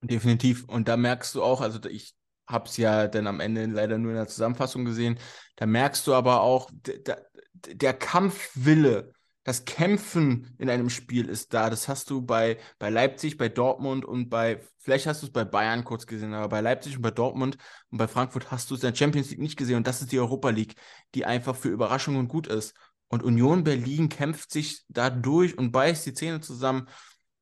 Definitiv. 0.00 0.64
Und 0.64 0.88
da 0.88 0.96
merkst 0.96 1.34
du 1.34 1.42
auch, 1.42 1.60
also 1.60 1.78
ich 1.88 2.14
habe 2.48 2.66
es 2.66 2.76
ja 2.76 3.08
dann 3.08 3.26
am 3.26 3.40
Ende 3.40 3.66
leider 3.66 3.98
nur 3.98 4.12
in 4.12 4.16
der 4.16 4.26
Zusammenfassung 4.26 4.84
gesehen, 4.84 5.18
da 5.56 5.66
merkst 5.66 6.06
du 6.06 6.14
aber 6.14 6.40
auch, 6.40 6.70
der, 6.72 7.26
der 7.52 7.94
Kampfwille, 7.94 9.12
das 9.44 9.64
Kämpfen 9.64 10.54
in 10.58 10.70
einem 10.70 10.88
Spiel 10.88 11.28
ist 11.28 11.52
da. 11.52 11.68
Das 11.68 11.88
hast 11.88 12.10
du 12.10 12.22
bei, 12.22 12.58
bei 12.78 12.90
Leipzig, 12.90 13.36
bei 13.38 13.48
Dortmund 13.48 14.04
und 14.04 14.28
bei, 14.28 14.60
vielleicht 14.78 15.06
hast 15.06 15.22
du 15.22 15.26
es 15.26 15.32
bei 15.32 15.44
Bayern 15.44 15.84
kurz 15.84 16.06
gesehen, 16.06 16.32
aber 16.32 16.48
bei 16.48 16.60
Leipzig 16.60 16.96
und 16.96 17.02
bei 17.02 17.10
Dortmund 17.10 17.58
und 17.90 17.98
bei 17.98 18.06
Frankfurt 18.06 18.50
hast 18.50 18.70
du 18.70 18.74
es 18.74 18.82
in 18.82 18.90
der 18.90 18.96
Champions 18.96 19.30
League 19.30 19.40
nicht 19.40 19.56
gesehen. 19.56 19.76
Und 19.76 19.86
das 19.86 20.00
ist 20.00 20.12
die 20.12 20.20
Europa 20.20 20.50
League, 20.50 20.76
die 21.14 21.24
einfach 21.24 21.56
für 21.56 21.68
Überraschungen 21.68 22.28
gut 22.28 22.46
ist. 22.46 22.74
Und 23.08 23.22
Union 23.22 23.64
Berlin 23.64 24.08
kämpft 24.08 24.52
sich 24.52 24.84
da 24.88 25.10
durch 25.10 25.58
und 25.58 25.72
beißt 25.72 26.06
die 26.06 26.14
Zähne 26.14 26.40
zusammen. 26.40 26.88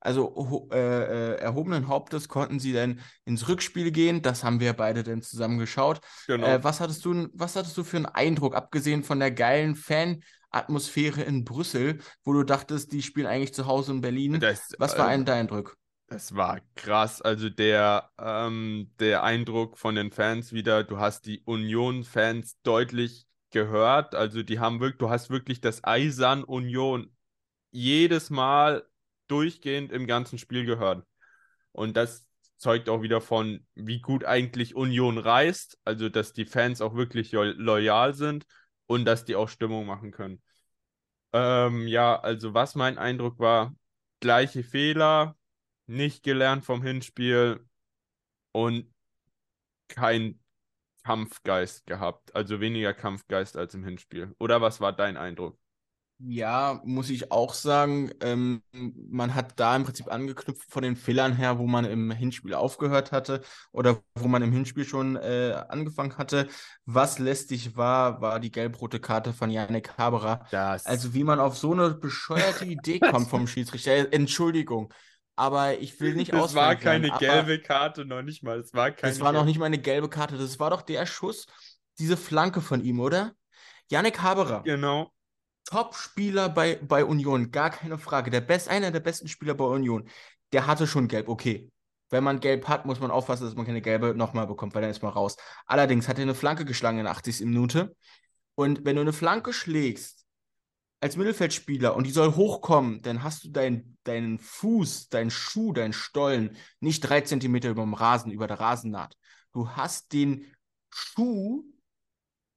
Also 0.01 0.69
äh, 0.73 0.79
äh, 0.79 1.35
erhobenen 1.37 1.87
Hauptes 1.87 2.29
konnten 2.29 2.59
sie 2.59 2.73
dann 2.73 3.01
ins 3.27 3.47
Rückspiel 3.47 3.91
gehen. 3.93 4.23
Das 4.23 4.43
haben 4.43 4.59
wir 4.59 4.73
beide 4.73 5.03
dann 5.03 5.21
zusammen 5.21 5.59
geschaut. 5.59 6.01
Genau. 6.27 6.47
Äh, 6.47 6.65
was, 6.65 6.81
hattest 6.81 7.05
du, 7.05 7.29
was 7.35 7.55
hattest 7.55 7.77
du 7.77 7.85
für 7.85 7.99
einen 7.99 8.07
Eindruck, 8.07 8.57
abgesehen 8.57 9.05
von 9.05 9.21
der 9.21 9.31
geilen 9.31 9.77
Fan-Atmosphäre 10.51 11.23
in 11.23 11.45
Brüssel, 11.45 11.99
wo 12.25 12.33
du 12.33 12.43
dachtest, 12.43 12.93
die 12.93 13.03
spielen 13.03 13.27
eigentlich 13.27 13.55
zu 13.55 13.67
Hause 13.67 13.93
in 13.93 14.01
Berlin? 14.01 14.41
Das, 14.41 14.73
was 14.79 14.97
war 14.99 15.09
äh, 15.09 15.15
ein 15.15 15.25
dein 15.25 15.41
Eindruck? 15.41 15.77
Das 16.07 16.35
war 16.35 16.61
krass. 16.75 17.23
Also 17.23 17.49
der, 17.49 18.11
ähm, 18.19 18.93
der 18.99 19.23
Eindruck 19.23 19.79
von 19.79 19.95
den 19.95 20.11
Fans 20.11 20.53
wieder, 20.53 20.85
du 20.85 20.99
hast 20.99 21.27
die 21.27 21.43
Union-Fans 21.45 22.57
deutlich 22.63 23.27
gehört. 23.51 24.15
Also 24.15 24.43
die 24.43 24.59
haben 24.59 24.81
wirklich, 24.81 24.99
du 24.99 25.11
hast 25.11 25.31
wirklich 25.31 25.61
das 25.61 25.85
Eisern 25.85 26.45
Union 26.45 27.15
jedes 27.71 28.31
Mal 28.31 28.85
durchgehend 29.29 29.93
im 29.93 30.07
ganzen 30.07 30.39
Spiel 30.39 30.67
gehört. 30.67 31.07
Und 31.73 31.97
das 31.97 32.27
zeugt 32.57 32.89
auch 32.89 33.03
wieder 33.03 33.21
von, 33.21 33.65
wie 33.75 34.01
gut 34.01 34.25
eigentlich 34.25 34.75
Union 34.75 35.17
reist, 35.17 35.79
also 35.85 36.09
dass 36.09 36.33
die 36.33 36.45
Fans 36.45 36.81
auch 36.81 36.95
wirklich 36.95 37.33
loyal 37.33 38.13
sind 38.15 38.45
und 38.91 39.05
dass 39.05 39.25
die 39.25 39.37
auch 39.37 39.49
Stimmung 39.49 39.87
machen 39.87 40.11
können. 40.11 40.43
Ähm, 41.33 41.87
ja, 41.89 42.19
also 42.21 42.55
was 42.55 42.75
mein 42.75 42.99
Eindruck 42.99 43.39
war, 43.39 43.75
gleiche 44.21 44.65
Fehler, 44.65 45.37
nicht 45.87 46.25
gelernt 46.25 46.65
vom 46.65 46.83
Hinspiel 46.83 47.67
und 48.53 48.93
kein 49.89 50.41
Kampfgeist 51.05 51.87
gehabt, 51.87 52.35
also 52.35 52.61
weniger 52.61 52.95
Kampfgeist 52.95 53.57
als 53.57 53.75
im 53.75 53.85
Hinspiel. 53.85 54.35
Oder 54.41 54.61
was 54.63 54.81
war 54.81 54.93
dein 54.93 55.17
Eindruck? 55.17 55.59
Ja, 56.23 56.83
muss 56.85 57.09
ich 57.09 57.33
auch 57.33 57.55
sagen. 57.55 58.11
Ähm, 58.21 58.63
man 58.73 59.35
hat 59.35 59.59
da 59.59 59.75
im 59.75 59.85
Prinzip 59.85 60.13
angeknüpft 60.13 60.71
von 60.71 60.83
den 60.83 60.95
Fehlern 60.95 61.35
her, 61.35 61.59
wo 61.59 61.67
man 61.67 61.87
im 61.87 62.11
Hinspiel 62.11 62.53
aufgehört 62.53 63.11
hatte 63.11 63.41
oder 63.73 64.03
wo 64.17 64.29
man 64.29 64.43
im 64.43 64.53
Hinspiel 64.53 64.85
schon 64.85 65.17
äh, 65.17 65.55
angefangen 65.69 66.19
hatte. 66.19 66.49
Was 66.85 67.19
lästig 67.19 67.75
war, 67.75 68.21
war 68.21 68.39
die 68.39 68.51
gelb-rote 68.51 69.01
Karte 69.01 69.33
von 69.33 69.49
Yannick 69.49 69.97
Haberer. 69.97 70.47
Das... 70.51 70.85
Also 70.85 71.15
wie 71.15 71.25
man 71.25 71.41
auf 71.41 71.57
so 71.57 71.73
eine 71.73 71.95
bescheuerte 71.95 72.67
Idee 72.67 72.99
kommt 73.11 73.29
vom 73.31 73.47
Schiedsrichter. 73.47 74.13
Entschuldigung. 74.13 74.93
Aber 75.37 75.79
ich 75.79 76.01
will 76.01 76.15
nicht 76.15 76.35
aus. 76.35 76.53
Das 76.53 76.55
war 76.55 76.77
keine 76.77 77.09
werden, 77.09 77.19
gelbe 77.19 77.63
Karte, 77.63 78.05
noch 78.05 78.21
nicht 78.21 78.43
mal. 78.43 78.59
Es 78.59 78.75
war 78.75 78.91
keine 78.91 79.11
das 79.11 79.23
war 79.23 79.33
noch 79.33 79.47
nicht 79.47 79.59
mal 79.59 79.67
eine 79.67 79.79
gelbe 79.79 80.11
Karte. 80.11 80.37
Das 80.37 80.61
war 80.61 80.69
doch 80.69 80.83
der 80.83 81.07
Schuss, 81.07 81.47
diese 81.99 82.19
Flanke 82.19 82.61
von 82.61 82.85
ihm, 82.85 83.01
oder? 83.01 83.33
Yannick 83.89 84.21
Haberer. 84.21 84.63
Genau 84.65 85.11
Top-Spieler 85.65 86.49
bei, 86.49 86.77
bei 86.83 87.05
Union, 87.05 87.51
gar 87.51 87.71
keine 87.71 87.99
Frage. 87.99 88.31
Der 88.31 88.41
best, 88.41 88.69
einer 88.69 88.91
der 88.91 89.01
besten 89.01 89.29
Spieler 89.29 89.55
bei 89.55 89.65
Union. 89.65 90.09
Der 90.53 90.67
hatte 90.67 90.87
schon 90.87 91.09
gelb, 91.09 91.29
okay. 91.29 91.71
Wenn 92.09 92.25
man 92.25 92.41
gelb 92.41 92.67
hat, 92.67 92.87
muss 92.87 92.99
man 92.99 93.13
aufpassen, 93.13 93.45
dass 93.45 93.55
man 93.55 93.67
keine 93.67 93.83
gelbe 93.83 94.15
nochmal 94.15 94.47
bekommt, 94.47 94.75
weil 94.75 94.83
dann 94.83 94.91
ist 94.91 95.03
man 95.03 95.13
raus. 95.13 95.37
Allerdings 95.67 96.09
hat 96.09 96.19
er 96.19 96.23
eine 96.23 96.35
Flanke 96.35 96.65
geschlagen 96.65 96.99
in 96.99 97.05
der 97.05 97.13
80. 97.13 97.41
Minute. 97.47 97.95
Und 98.57 98.85
wenn 98.85 98.97
du 98.97 99.03
eine 99.03 99.13
Flanke 99.13 99.53
schlägst, 99.53 100.21
als 101.01 101.17
Mittelfeldspieler 101.17 101.97
und 101.97 102.07
die 102.07 102.11
soll 102.11 102.35
hochkommen, 102.35 103.01
dann 103.03 103.23
hast 103.23 103.45
du 103.45 103.49
dein, 103.49 103.97
deinen 104.05 104.39
Fuß, 104.39 105.09
deinen 105.09 105.31
Schuh, 105.31 105.73
deinen 105.73 105.95
Stollen 105.95 106.57
nicht 106.81 107.01
drei 107.01 107.23
Zentimeter 107.23 107.71
über 107.71 107.83
dem 107.83 107.95
Rasen, 107.95 108.33
über 108.33 108.47
der 108.47 108.61
Rasennaht. 108.61 109.17
Du 109.53 109.71
hast 109.71 110.13
den 110.13 110.47
Schuh 110.91 111.65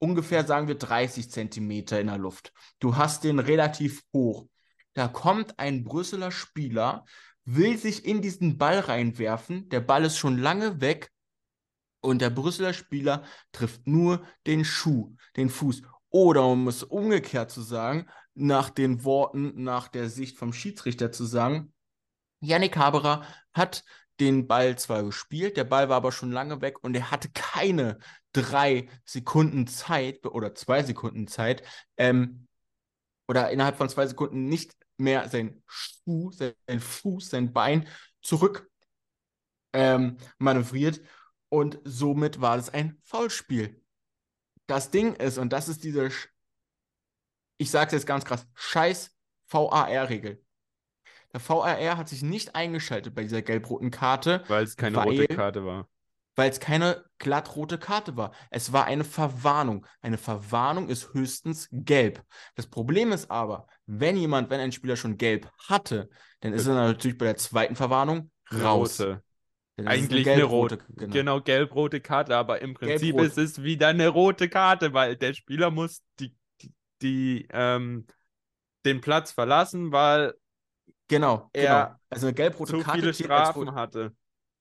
ungefähr, 0.04 0.46
sagen 0.46 0.68
wir, 0.68 0.76
30 0.76 1.32
Zentimeter 1.32 2.00
in 2.02 2.08
der 2.08 2.18
Luft. 2.18 2.52
Du 2.80 2.98
hast 2.98 3.24
den 3.24 3.40
relativ 3.40 4.04
hoch. 4.12 4.46
Da 4.94 5.08
kommt 5.08 5.58
ein 5.60 5.86
Brüsseler 5.86 6.30
Spieler, 6.30 7.06
will 7.46 7.78
sich 7.78 8.06
in 8.06 8.22
diesen 8.22 8.58
Ball 8.58 8.80
reinwerfen. 8.80 9.70
Der 9.70 9.80
Ball 9.80 10.04
ist 10.04 10.18
schon 10.18 10.38
lange 10.38 10.82
weg 10.82 11.10
und 12.02 12.22
der 12.22 12.30
Brüsseler 12.30 12.74
Spieler 12.74 13.24
trifft 13.54 13.88
nur 13.88 14.26
den 14.46 14.66
Schuh, 14.66 15.16
den 15.38 15.50
Fuß. 15.50 15.84
Oder 16.10 16.46
um 16.48 16.68
es 16.68 16.84
umgekehrt 16.84 17.50
zu 17.50 17.62
sagen, 17.62 18.10
nach 18.34 18.70
den 18.70 19.06
Worten, 19.06 19.64
nach 19.64 19.88
der 19.88 20.10
Sicht 20.10 20.38
vom 20.38 20.52
Schiedsrichter 20.52 21.14
zu 21.14 21.24
sagen, 21.24 21.74
Yannick 22.42 22.76
Haberer 22.76 23.26
hat 23.54 23.86
den 24.20 24.48
Ball 24.48 24.78
zwar 24.78 25.04
gespielt, 25.04 25.58
der 25.58 25.64
Ball 25.64 25.90
war 25.90 25.98
aber 25.98 26.12
schon 26.12 26.32
lange 26.32 26.62
weg 26.62 26.84
und 26.84 26.96
er 26.96 27.12
hatte 27.12 27.30
keine 27.34 27.98
drei 28.32 28.90
Sekunden 29.06 29.68
Zeit 29.68 30.26
oder 30.26 30.56
zwei 30.56 30.84
Sekunden 30.84 31.28
Zeit, 31.28 31.64
ähm, 31.98 32.48
oder 33.28 33.52
innerhalb 33.52 33.78
von 33.78 33.90
zwei 33.90 34.06
Sekunden 34.06 34.48
nicht 34.48 34.76
mehr 34.98 35.30
sein 35.30 35.64
Schuh, 35.68 36.32
sein 36.32 36.80
Fuß, 36.80 37.30
sein 37.30 37.54
Bein 37.54 37.88
zurück 38.22 38.70
ähm, 39.74 40.18
manövriert 40.38 41.02
und 41.50 41.80
somit 41.84 42.42
war 42.42 42.58
es 42.58 42.70
ein 42.70 43.00
Foulspiel. 43.04 43.82
Das 44.68 44.92
Ding 44.92 45.16
ist, 45.16 45.38
und 45.38 45.52
das 45.52 45.68
ist 45.68 45.84
diese, 45.84 46.10
ich 47.58 47.72
sage 47.72 47.88
es 47.88 47.94
jetzt 47.94 48.08
ganz 48.08 48.26
krass, 48.26 48.48
scheiß 48.56 49.12
VAR-Regel. 49.48 50.43
Der 51.34 51.42
VAR 51.42 51.98
hat 51.98 52.10
sich 52.10 52.22
nicht 52.22 52.56
eingeschaltet 52.56 53.16
bei 53.16 53.24
dieser 53.24 53.42
gelb-roten 53.42 53.92
Karte. 53.92 54.44
Weil 54.48 54.64
es 54.64 54.78
keine 54.78 54.98
weil, 54.98 55.10
rote 55.10 55.28
Karte 55.28 55.66
war. 55.66 55.90
Weil 56.36 56.50
es 56.50 56.60
keine 56.60 57.04
glattrote 57.18 57.78
Karte 57.78 58.16
war. 58.16 58.34
Es 58.52 58.72
war 58.72 58.86
eine 58.86 59.04
Verwarnung. 59.04 59.86
Eine 60.02 60.18
Verwarnung 60.18 60.90
ist 60.90 61.14
höchstens 61.14 61.70
gelb. 61.72 62.24
Das 62.56 62.68
Problem 62.68 63.12
ist 63.12 63.32
aber, 63.32 63.68
wenn 63.86 64.16
jemand, 64.16 64.50
wenn 64.50 64.60
ein 64.60 64.72
Spieler 64.72 64.96
schon 64.96 65.18
gelb 65.18 65.52
hatte, 65.68 66.10
dann 66.42 66.54
ist 66.54 66.68
er 66.68 66.76
natürlich 66.76 67.18
bei 67.18 67.26
der 67.26 67.38
zweiten 67.38 67.76
Verwarnung 67.76 68.32
raus. 68.52 69.00
Rote. 69.02 69.24
Eigentlich 69.78 70.28
eine, 70.28 70.36
eine 70.36 70.44
rote. 70.44 70.78
Genau, 70.90 71.14
genau 71.14 71.42
gelb-rote 71.42 72.00
Karte, 72.00 72.38
aber 72.38 72.62
im 72.62 72.76
Prinzip 72.76 73.20
ist 73.20 73.40
es 73.40 73.64
wieder 73.64 73.88
eine 73.88 74.08
rote 74.08 74.48
Karte, 74.48 74.94
weil 74.94 75.16
der 75.16 75.34
Spieler 75.34 75.72
muss 75.72 76.04
die, 76.20 76.36
die, 76.62 76.72
die 77.02 77.48
ähm, 77.50 78.06
den 78.86 79.02
Platz 79.02 79.32
verlassen, 79.32 79.92
weil 79.92 80.36
Genau, 81.08 81.50
er 81.54 81.62
genau. 81.62 82.00
Also 82.10 82.28
eine 82.28 82.34
gelb-rote 82.34 82.80
Karte 82.80 83.00
viele 83.00 83.14
Strafen 83.14 83.76
hatte. 83.76 84.16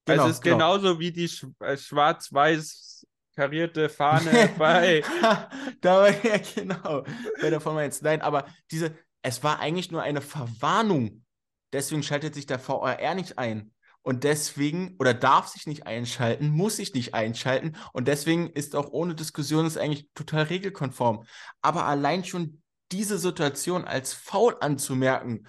Genau, 0.05 0.22
also 0.22 0.31
es 0.31 0.37
ist 0.37 0.42
genau. 0.42 0.57
genauso 0.57 0.98
wie 0.98 1.12
die 1.12 1.31
äh, 1.61 1.76
schwarz-weiß 1.76 3.07
karierte 3.35 3.88
Fahne 3.88 4.50
bei. 4.59 5.02
da 5.81 6.00
war 6.00 6.24
ja 6.24 6.38
genau. 6.55 7.05
Bei 7.40 7.50
der 7.50 7.61
Formel 7.61 7.85
1. 7.85 8.02
Nein, 8.02 8.20
aber 8.20 8.46
diese, 8.70 8.94
es 9.22 9.42
war 9.42 9.61
eigentlich 9.61 9.90
nur 9.90 10.02
eine 10.02 10.20
Verwarnung. 10.20 11.24
Deswegen 11.72 12.02
schaltet 12.02 12.35
sich 12.35 12.46
der 12.46 12.59
VRR 12.59 13.14
nicht 13.14 13.38
ein. 13.38 13.72
Und 14.02 14.24
deswegen, 14.24 14.96
oder 14.98 15.14
darf 15.14 15.46
sich 15.46 15.66
nicht 15.66 15.87
einschalten, 15.87 16.50
muss 16.50 16.76
sich 16.76 16.92
nicht 16.92 17.14
einschalten. 17.14 17.76
Und 17.92 18.09
deswegen 18.09 18.50
ist 18.50 18.74
auch 18.74 18.90
ohne 18.90 19.14
Diskussion 19.14 19.64
es 19.64 19.76
eigentlich 19.76 20.09
total 20.14 20.44
regelkonform. 20.44 21.24
Aber 21.62 21.87
allein 21.87 22.24
schon 22.24 22.62
diese 22.90 23.16
Situation 23.16 23.85
als 23.85 24.12
faul 24.12 24.57
anzumerken, 24.61 25.46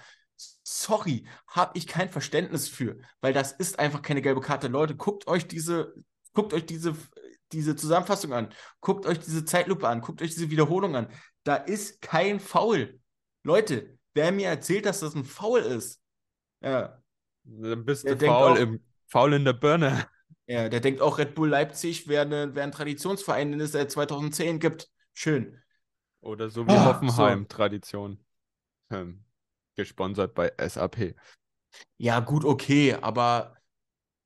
sorry, 0.64 1.26
habe 1.46 1.76
ich 1.76 1.86
kein 1.86 2.08
Verständnis 2.08 2.68
für, 2.68 2.98
weil 3.20 3.32
das 3.32 3.52
ist 3.52 3.78
einfach 3.78 4.02
keine 4.02 4.22
gelbe 4.22 4.40
Karte. 4.40 4.68
Leute, 4.68 4.96
guckt 4.96 5.26
euch 5.26 5.46
diese, 5.46 5.94
guckt 6.32 6.52
euch 6.52 6.66
diese, 6.66 6.94
diese 7.52 7.76
Zusammenfassung 7.76 8.32
an, 8.32 8.48
guckt 8.80 9.06
euch 9.06 9.18
diese 9.18 9.44
Zeitlupe 9.44 9.88
an, 9.88 10.00
guckt 10.00 10.22
euch 10.22 10.34
diese 10.34 10.50
Wiederholung 10.50 10.96
an. 10.96 11.08
Da 11.44 11.56
ist 11.56 12.00
kein 12.00 12.40
Foul. 12.40 12.98
Leute, 13.42 13.98
wer 14.14 14.32
mir 14.32 14.48
erzählt, 14.48 14.86
dass 14.86 15.00
das 15.00 15.14
ein 15.14 15.24
Foul 15.24 15.60
ist, 15.60 16.00
ja. 16.60 16.98
Dann 17.46 17.84
bist 17.84 18.08
du 18.08 18.16
faul, 18.16 18.52
auch, 18.52 18.56
im, 18.56 18.82
faul 19.06 19.34
in 19.34 19.44
der 19.44 19.52
Birne. 19.52 20.06
Ja, 20.46 20.68
der 20.70 20.80
denkt 20.80 21.02
auch, 21.02 21.18
Red 21.18 21.34
Bull 21.34 21.50
Leipzig 21.50 22.08
wäre 22.08 22.24
eine, 22.24 22.54
wär 22.54 22.64
ein 22.64 22.72
Traditionsverein, 22.72 23.50
den 23.50 23.60
es 23.60 23.72
seit 23.72 23.90
2010 23.90 24.60
gibt. 24.60 24.88
Schön. 25.12 25.60
Oder 26.20 26.48
so 26.48 26.66
wie 26.66 26.72
oh, 26.72 26.84
Hoffenheim, 26.84 27.42
so. 27.42 27.56
Tradition. 27.56 28.24
Hm 28.90 29.23
gesponsert 29.76 30.34
bei 30.34 30.52
SAP. 30.58 31.14
Ja, 31.96 32.20
gut, 32.20 32.44
okay, 32.44 32.94
aber 32.94 33.56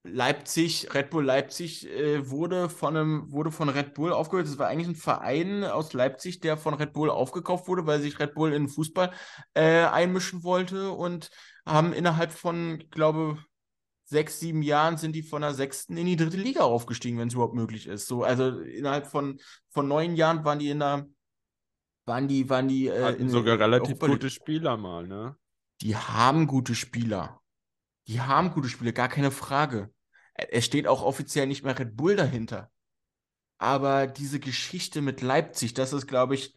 Leipzig, 0.04 0.94
Red 0.94 1.10
Bull 1.10 1.24
Leipzig 1.24 1.86
äh, 1.88 2.28
wurde 2.30 2.68
von 2.68 2.96
einem, 2.96 3.30
wurde 3.32 3.50
von 3.50 3.68
Red 3.68 3.94
Bull 3.94 4.12
aufgehört. 4.12 4.46
Das 4.46 4.58
war 4.58 4.68
eigentlich 4.68 4.88
ein 4.88 4.94
Verein 4.94 5.64
aus 5.64 5.92
Leipzig, 5.92 6.40
der 6.40 6.56
von 6.56 6.74
Red 6.74 6.92
Bull 6.92 7.10
aufgekauft 7.10 7.68
wurde, 7.68 7.86
weil 7.86 8.00
sich 8.00 8.18
Red 8.18 8.34
Bull 8.34 8.52
in 8.52 8.64
den 8.64 8.68
Fußball 8.68 9.12
äh, 9.54 9.84
einmischen 9.84 10.44
wollte 10.44 10.90
und 10.92 11.30
haben 11.66 11.92
innerhalb 11.92 12.32
von, 12.32 12.80
ich 12.80 12.90
glaube, 12.90 13.38
sechs, 14.04 14.40
sieben 14.40 14.62
Jahren 14.62 14.96
sind 14.96 15.14
die 15.14 15.22
von 15.22 15.42
der 15.42 15.52
sechsten 15.52 15.96
in 15.96 16.06
die 16.06 16.16
dritte 16.16 16.38
Liga 16.38 16.62
aufgestiegen, 16.62 17.18
wenn 17.18 17.28
es 17.28 17.34
überhaupt 17.34 17.54
möglich 17.54 17.86
ist. 17.86 18.06
So, 18.06 18.22
also 18.22 18.60
innerhalb 18.60 19.06
von, 19.06 19.38
von 19.70 19.86
neun 19.86 20.16
Jahren 20.16 20.44
waren 20.44 20.58
die 20.58 20.70
in 20.70 20.80
der, 20.80 21.06
waren 22.08 22.26
die, 22.26 22.50
waren 22.50 22.66
die 22.66 22.88
äh, 22.88 23.14
in 23.14 23.28
sogar 23.28 23.58
relativ 23.58 23.98
gute 23.98 24.30
Spieler 24.30 24.76
mal, 24.76 25.06
ne? 25.06 25.36
Die 25.80 25.96
haben 25.96 26.46
gute 26.46 26.74
Spieler. 26.74 27.40
Die 28.08 28.20
haben 28.20 28.50
gute 28.50 28.68
Spieler, 28.68 28.92
gar 28.92 29.08
keine 29.08 29.30
Frage. 29.30 29.92
Es 30.34 30.64
steht 30.64 30.86
auch 30.86 31.02
offiziell 31.02 31.46
nicht 31.46 31.62
mehr 31.62 31.78
Red 31.78 31.96
Bull 31.96 32.16
dahinter. 32.16 32.70
Aber 33.58 34.06
diese 34.06 34.40
Geschichte 34.40 35.02
mit 35.02 35.20
Leipzig, 35.20 35.74
das 35.74 35.92
ist, 35.92 36.06
glaube 36.06 36.34
ich, 36.34 36.54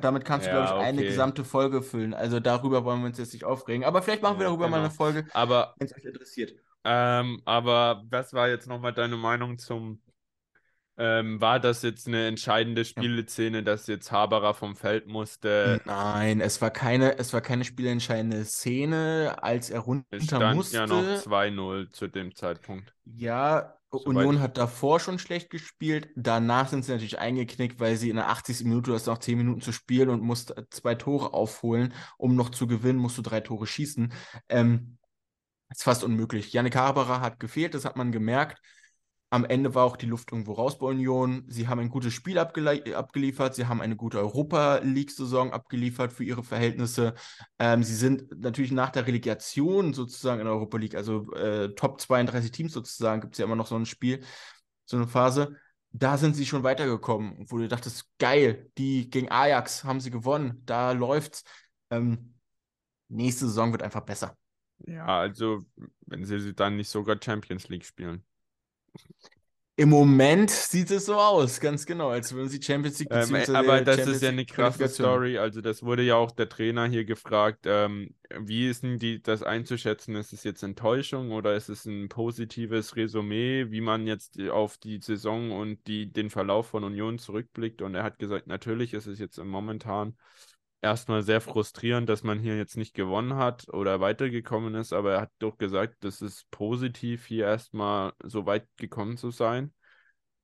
damit 0.00 0.24
kannst 0.24 0.46
ja, 0.46 0.52
du, 0.52 0.58
glaube 0.58 0.68
ich, 0.68 0.74
okay. 0.74 0.88
eine 0.88 1.02
gesamte 1.04 1.44
Folge 1.44 1.82
füllen. 1.82 2.14
Also 2.14 2.40
darüber 2.40 2.84
wollen 2.84 3.00
wir 3.00 3.06
uns 3.06 3.18
jetzt 3.18 3.32
nicht 3.32 3.44
aufregen. 3.44 3.84
Aber 3.84 4.02
vielleicht 4.02 4.22
machen 4.22 4.34
ja, 4.34 4.40
wir 4.40 4.46
darüber 4.46 4.66
genau. 4.66 4.78
mal 4.78 4.84
eine 4.84 4.94
Folge, 4.94 5.26
wenn 5.32 5.86
es 5.86 5.96
euch 5.96 6.04
interessiert. 6.04 6.52
Ähm, 6.84 7.42
aber 7.44 8.04
was 8.10 8.32
war 8.32 8.48
jetzt 8.48 8.68
nochmal 8.68 8.92
deine 8.92 9.16
Meinung 9.16 9.58
zum 9.58 10.00
ähm, 10.98 11.40
war 11.40 11.60
das 11.60 11.82
jetzt 11.82 12.06
eine 12.06 12.26
entscheidende 12.26 12.84
Spieleszene, 12.84 13.62
dass 13.62 13.86
jetzt 13.86 14.10
Haberer 14.10 14.54
vom 14.54 14.76
Feld 14.76 15.06
musste? 15.06 15.80
Nein, 15.84 16.40
es 16.40 16.60
war 16.62 16.70
keine, 16.70 17.18
es 17.18 17.32
war 17.32 17.40
keine 17.40 17.64
spielentscheidende 17.64 18.44
Szene, 18.44 19.36
als 19.42 19.70
er 19.70 19.80
runter 19.80 20.06
es 20.10 20.24
stand 20.24 20.56
musste. 20.56 20.76
ja 20.76 20.86
noch 20.86 21.02
2-0 21.02 21.92
zu 21.92 22.08
dem 22.08 22.34
Zeitpunkt. 22.34 22.94
Ja, 23.04 23.76
Soweit 23.92 24.06
Union 24.06 24.40
hat 24.40 24.58
davor 24.58 24.98
schon 25.00 25.18
schlecht 25.18 25.50
gespielt. 25.50 26.08
Danach 26.16 26.68
sind 26.68 26.84
sie 26.84 26.92
natürlich 26.92 27.18
eingeknickt, 27.18 27.78
weil 27.78 27.96
sie 27.96 28.10
in 28.10 28.16
der 28.16 28.28
80. 28.28 28.64
Minute, 28.64 28.90
das 28.90 29.06
noch 29.06 29.18
10 29.18 29.38
Minuten 29.38 29.60
zu 29.60 29.72
spielen 29.72 30.08
und 30.08 30.22
musst 30.22 30.54
zwei 30.70 30.94
Tore 30.94 31.34
aufholen. 31.34 31.94
Um 32.18 32.34
noch 32.34 32.50
zu 32.50 32.66
gewinnen, 32.66 32.98
musst 32.98 33.18
du 33.18 33.22
drei 33.22 33.40
Tore 33.40 33.66
schießen. 33.66 34.12
Ähm, 34.48 34.98
ist 35.70 35.84
fast 35.84 36.04
unmöglich. 36.04 36.52
Janik 36.52 36.76
Haberer 36.76 37.20
hat 37.20 37.40
gefehlt, 37.40 37.74
das 37.74 37.84
hat 37.84 37.96
man 37.96 38.12
gemerkt. 38.12 38.60
Am 39.30 39.44
Ende 39.44 39.74
war 39.74 39.84
auch 39.84 39.96
die 39.96 40.06
Luft 40.06 40.30
irgendwo 40.30 40.52
raus 40.52 40.78
bei 40.78 40.86
Union. 40.86 41.44
Sie 41.48 41.66
haben 41.66 41.80
ein 41.80 41.88
gutes 41.88 42.14
Spiel 42.14 42.38
abgeliefert. 42.38 43.56
Sie 43.56 43.66
haben 43.66 43.80
eine 43.80 43.96
gute 43.96 44.18
Europa 44.18 44.78
League-Saison 44.84 45.52
abgeliefert 45.52 46.12
für 46.12 46.22
ihre 46.22 46.44
Verhältnisse. 46.44 47.14
Ähm, 47.58 47.82
sie 47.82 47.96
sind 47.96 48.40
natürlich 48.40 48.70
nach 48.70 48.90
der 48.90 49.06
Relegation 49.08 49.94
sozusagen 49.94 50.40
in 50.40 50.46
der 50.46 50.54
Europa 50.54 50.78
League, 50.78 50.94
also 50.94 51.32
äh, 51.32 51.74
Top 51.74 52.00
32 52.00 52.52
Teams 52.52 52.72
sozusagen, 52.72 53.20
gibt 53.20 53.34
es 53.34 53.38
ja 53.38 53.46
immer 53.46 53.56
noch 53.56 53.66
so 53.66 53.74
ein 53.74 53.86
Spiel, 53.86 54.22
so 54.84 54.96
eine 54.96 55.08
Phase. 55.08 55.56
Da 55.90 56.18
sind 56.18 56.36
sie 56.36 56.46
schon 56.46 56.62
weitergekommen, 56.62 57.46
wo 57.48 57.58
du 57.58 57.66
dachtest, 57.66 58.08
geil, 58.18 58.70
die 58.78 59.10
gegen 59.10 59.30
Ajax 59.30 59.82
haben 59.82 60.00
sie 60.00 60.10
gewonnen, 60.10 60.62
da 60.66 60.92
läuft's. 60.92 61.42
Ähm, 61.90 62.34
nächste 63.08 63.46
Saison 63.46 63.72
wird 63.72 63.82
einfach 63.82 64.02
besser. 64.02 64.36
Ja, 64.86 65.06
also 65.06 65.64
wenn 66.06 66.24
sie 66.24 66.54
dann 66.54 66.76
nicht 66.76 66.90
sogar 66.90 67.16
Champions 67.20 67.68
League 67.68 67.84
spielen. 67.84 68.24
Im 69.78 69.90
Moment 69.90 70.50
sieht 70.50 70.90
es 70.90 71.04
so 71.04 71.16
aus, 71.16 71.60
ganz 71.60 71.84
genau, 71.84 72.08
als 72.08 72.32
würden 72.32 72.48
sie 72.48 72.62
Champions 72.62 72.98
League 72.98 73.10
ähm, 73.10 73.34
Aber 73.54 73.82
das 73.82 73.96
Champions 73.96 74.16
ist 74.16 74.22
ja 74.22 74.30
eine 74.30 74.46
krasse 74.46 74.88
Story. 74.88 75.36
Also, 75.36 75.60
das 75.60 75.82
wurde 75.82 76.02
ja 76.02 76.16
auch 76.16 76.30
der 76.30 76.48
Trainer 76.48 76.86
hier 76.86 77.04
gefragt. 77.04 77.66
Ähm, 77.66 78.14
wie 78.30 78.68
ist 78.68 78.84
denn 78.84 78.98
die, 78.98 79.22
das 79.22 79.42
einzuschätzen? 79.42 80.16
Ist 80.16 80.32
es 80.32 80.44
jetzt 80.44 80.62
Enttäuschung 80.62 81.30
oder 81.30 81.54
ist 81.54 81.68
es 81.68 81.84
ein 81.84 82.08
positives 82.08 82.96
Resümee, 82.96 83.70
wie 83.70 83.82
man 83.82 84.06
jetzt 84.06 84.40
auf 84.48 84.78
die 84.78 84.98
Saison 85.02 85.52
und 85.52 85.86
die, 85.86 86.10
den 86.10 86.30
Verlauf 86.30 86.68
von 86.68 86.82
Union 86.82 87.18
zurückblickt? 87.18 87.82
Und 87.82 87.94
er 87.94 88.02
hat 88.02 88.18
gesagt, 88.18 88.46
natürlich 88.46 88.94
ist 88.94 89.06
es 89.06 89.18
jetzt 89.18 89.36
momentan 89.36 90.16
erstmal 90.82 91.22
sehr 91.22 91.40
frustrierend, 91.40 92.08
dass 92.08 92.22
man 92.22 92.38
hier 92.38 92.56
jetzt 92.56 92.76
nicht 92.76 92.94
gewonnen 92.94 93.36
hat 93.36 93.68
oder 93.72 94.00
weitergekommen 94.00 94.74
ist, 94.74 94.92
aber 94.92 95.14
er 95.14 95.20
hat 95.22 95.32
doch 95.38 95.58
gesagt, 95.58 95.96
das 96.00 96.22
ist 96.22 96.50
positiv, 96.50 97.26
hier 97.26 97.46
erstmal 97.46 98.12
so 98.22 98.46
weit 98.46 98.68
gekommen 98.76 99.16
zu 99.16 99.30
sein 99.30 99.72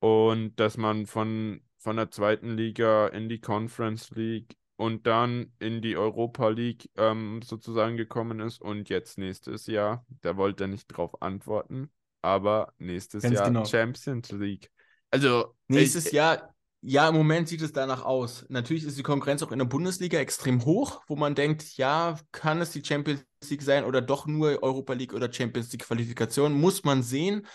und 0.00 0.56
dass 0.56 0.76
man 0.76 1.06
von, 1.06 1.62
von 1.78 1.96
der 1.96 2.10
zweiten 2.10 2.56
Liga 2.56 3.08
in 3.08 3.28
die 3.28 3.40
Conference 3.40 4.10
League 4.10 4.56
und 4.76 5.06
dann 5.06 5.52
in 5.60 5.80
die 5.80 5.96
Europa 5.96 6.48
League 6.48 6.90
ähm, 6.96 7.40
sozusagen 7.42 7.96
gekommen 7.96 8.40
ist 8.40 8.60
und 8.60 8.88
jetzt 8.88 9.18
nächstes 9.18 9.66
Jahr, 9.66 10.04
da 10.22 10.36
wollte 10.36 10.64
er 10.64 10.68
nicht 10.68 10.88
drauf 10.88 11.22
antworten, 11.22 11.90
aber 12.20 12.72
nächstes 12.78 13.22
Ganz 13.22 13.34
Jahr 13.34 13.48
genau. 13.48 13.64
Champions 13.64 14.32
League. 14.32 14.70
Also 15.10 15.54
nächstes 15.68 16.06
ich, 16.06 16.12
Jahr 16.12 16.51
ja, 16.84 17.08
im 17.08 17.14
Moment 17.14 17.48
sieht 17.48 17.62
es 17.62 17.72
danach 17.72 18.04
aus. 18.04 18.44
Natürlich 18.48 18.84
ist 18.84 18.98
die 18.98 19.04
Konkurrenz 19.04 19.42
auch 19.42 19.52
in 19.52 19.58
der 19.58 19.66
Bundesliga 19.66 20.18
extrem 20.18 20.64
hoch, 20.64 21.02
wo 21.06 21.14
man 21.14 21.36
denkt, 21.36 21.76
ja, 21.76 22.18
kann 22.32 22.60
es 22.60 22.72
die 22.72 22.84
Champions 22.84 23.24
League 23.48 23.62
sein 23.62 23.84
oder 23.84 24.02
doch 24.02 24.26
nur 24.26 24.62
Europa 24.62 24.92
League 24.94 25.14
oder 25.14 25.32
Champions 25.32 25.70
League 25.72 25.84
Qualifikation, 25.86 26.52
muss 26.52 26.82
man 26.82 27.02
sehen. 27.04 27.46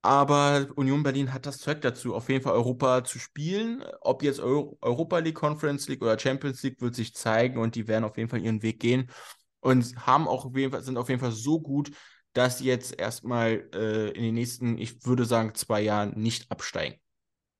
Aber 0.00 0.68
Union 0.76 1.02
Berlin 1.02 1.32
hat 1.32 1.46
das 1.46 1.58
Zeug 1.58 1.80
dazu, 1.82 2.14
auf 2.14 2.28
jeden 2.28 2.42
Fall 2.42 2.54
Europa 2.54 3.04
zu 3.04 3.18
spielen. 3.18 3.84
Ob 4.00 4.22
jetzt 4.22 4.40
Euro 4.40 4.78
Europa 4.80 5.18
League, 5.18 5.36
Conference 5.36 5.86
League 5.88 6.02
oder 6.02 6.18
Champions 6.18 6.62
League 6.62 6.80
wird 6.80 6.94
sich 6.94 7.14
zeigen 7.14 7.58
und 7.60 7.74
die 7.76 7.86
werden 7.88 8.04
auf 8.04 8.16
jeden 8.16 8.28
Fall 8.30 8.40
ihren 8.42 8.62
Weg 8.62 8.80
gehen 8.80 9.10
und 9.60 9.94
haben 10.06 10.26
auch 10.26 10.46
auf 10.46 10.56
jeden 10.56 10.72
Fall, 10.72 10.82
sind 10.82 10.96
auf 10.96 11.08
jeden 11.08 11.20
Fall 11.20 11.32
so 11.32 11.60
gut, 11.60 11.92
dass 12.32 12.58
sie 12.58 12.64
jetzt 12.66 12.98
erstmal 12.98 13.68
äh, 13.74 14.10
in 14.12 14.22
den 14.22 14.34
nächsten, 14.34 14.78
ich 14.78 15.04
würde 15.04 15.26
sagen, 15.26 15.54
zwei 15.54 15.82
Jahren 15.82 16.18
nicht 16.18 16.50
absteigen. 16.50 17.01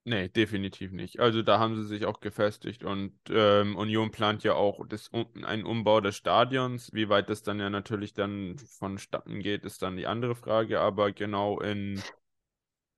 Nee, 0.04 0.28
definitiv 0.28 0.90
nicht. 0.90 1.20
Also 1.20 1.42
da 1.42 1.60
haben 1.60 1.76
sie 1.76 1.86
sich 1.86 2.06
auch 2.06 2.18
gefestigt 2.18 2.82
und 2.82 3.12
ähm, 3.30 3.76
Union 3.76 4.10
plant 4.10 4.42
ja 4.42 4.54
auch 4.54 4.84
das, 4.88 5.10
einen 5.12 5.64
Umbau 5.64 6.00
des 6.00 6.16
Stadions. 6.16 6.92
Wie 6.92 7.08
weit 7.08 7.30
das 7.30 7.42
dann 7.42 7.60
ja 7.60 7.70
natürlich 7.70 8.12
dann 8.12 8.58
vonstatten 8.58 9.40
geht, 9.40 9.64
ist 9.64 9.80
dann 9.82 9.96
die 9.96 10.08
andere 10.08 10.34
Frage. 10.34 10.80
Aber 10.80 11.12
genau 11.12 11.60
in 11.60 12.02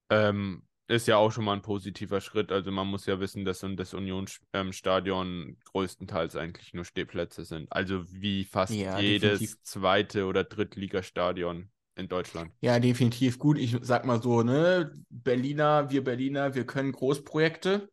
ähm, 0.09 0.63
ist 0.87 1.07
ja 1.07 1.17
auch 1.17 1.31
schon 1.31 1.45
mal 1.45 1.55
ein 1.55 1.63
positiver 1.63 2.23
Schritt. 2.23 2.51
Also 2.51 2.71
man 2.71 2.87
muss 2.87 3.05
ja 3.05 3.21
wissen, 3.21 3.45
dass 3.45 3.61
das 3.61 3.93
Union-Stadion 3.93 5.27
ähm, 5.27 5.57
größtenteils 5.65 6.37
eigentlich 6.37 6.73
nur 6.73 6.87
Stehplätze 6.87 7.45
sind. 7.45 7.71
Also 7.71 8.11
wie 8.13 8.45
fast 8.45 8.73
ja, 8.73 8.99
jedes 8.99 9.41
definitiv. 9.41 9.63
zweite 9.63 10.25
oder 10.27 10.45
Drittligastadion 10.45 11.71
in 11.97 12.09
Deutschland. 12.09 12.53
Ja, 12.61 12.79
definitiv 12.79 13.39
gut. 13.39 13.59
Ich 13.59 13.77
sag 13.83 14.05
mal 14.05 14.21
so, 14.23 14.43
ne, 14.43 14.93
Berliner, 15.09 15.91
wir 15.91 16.03
Berliner, 16.03 16.55
wir 16.55 16.67
können 16.67 16.93
Großprojekte. 16.93 17.89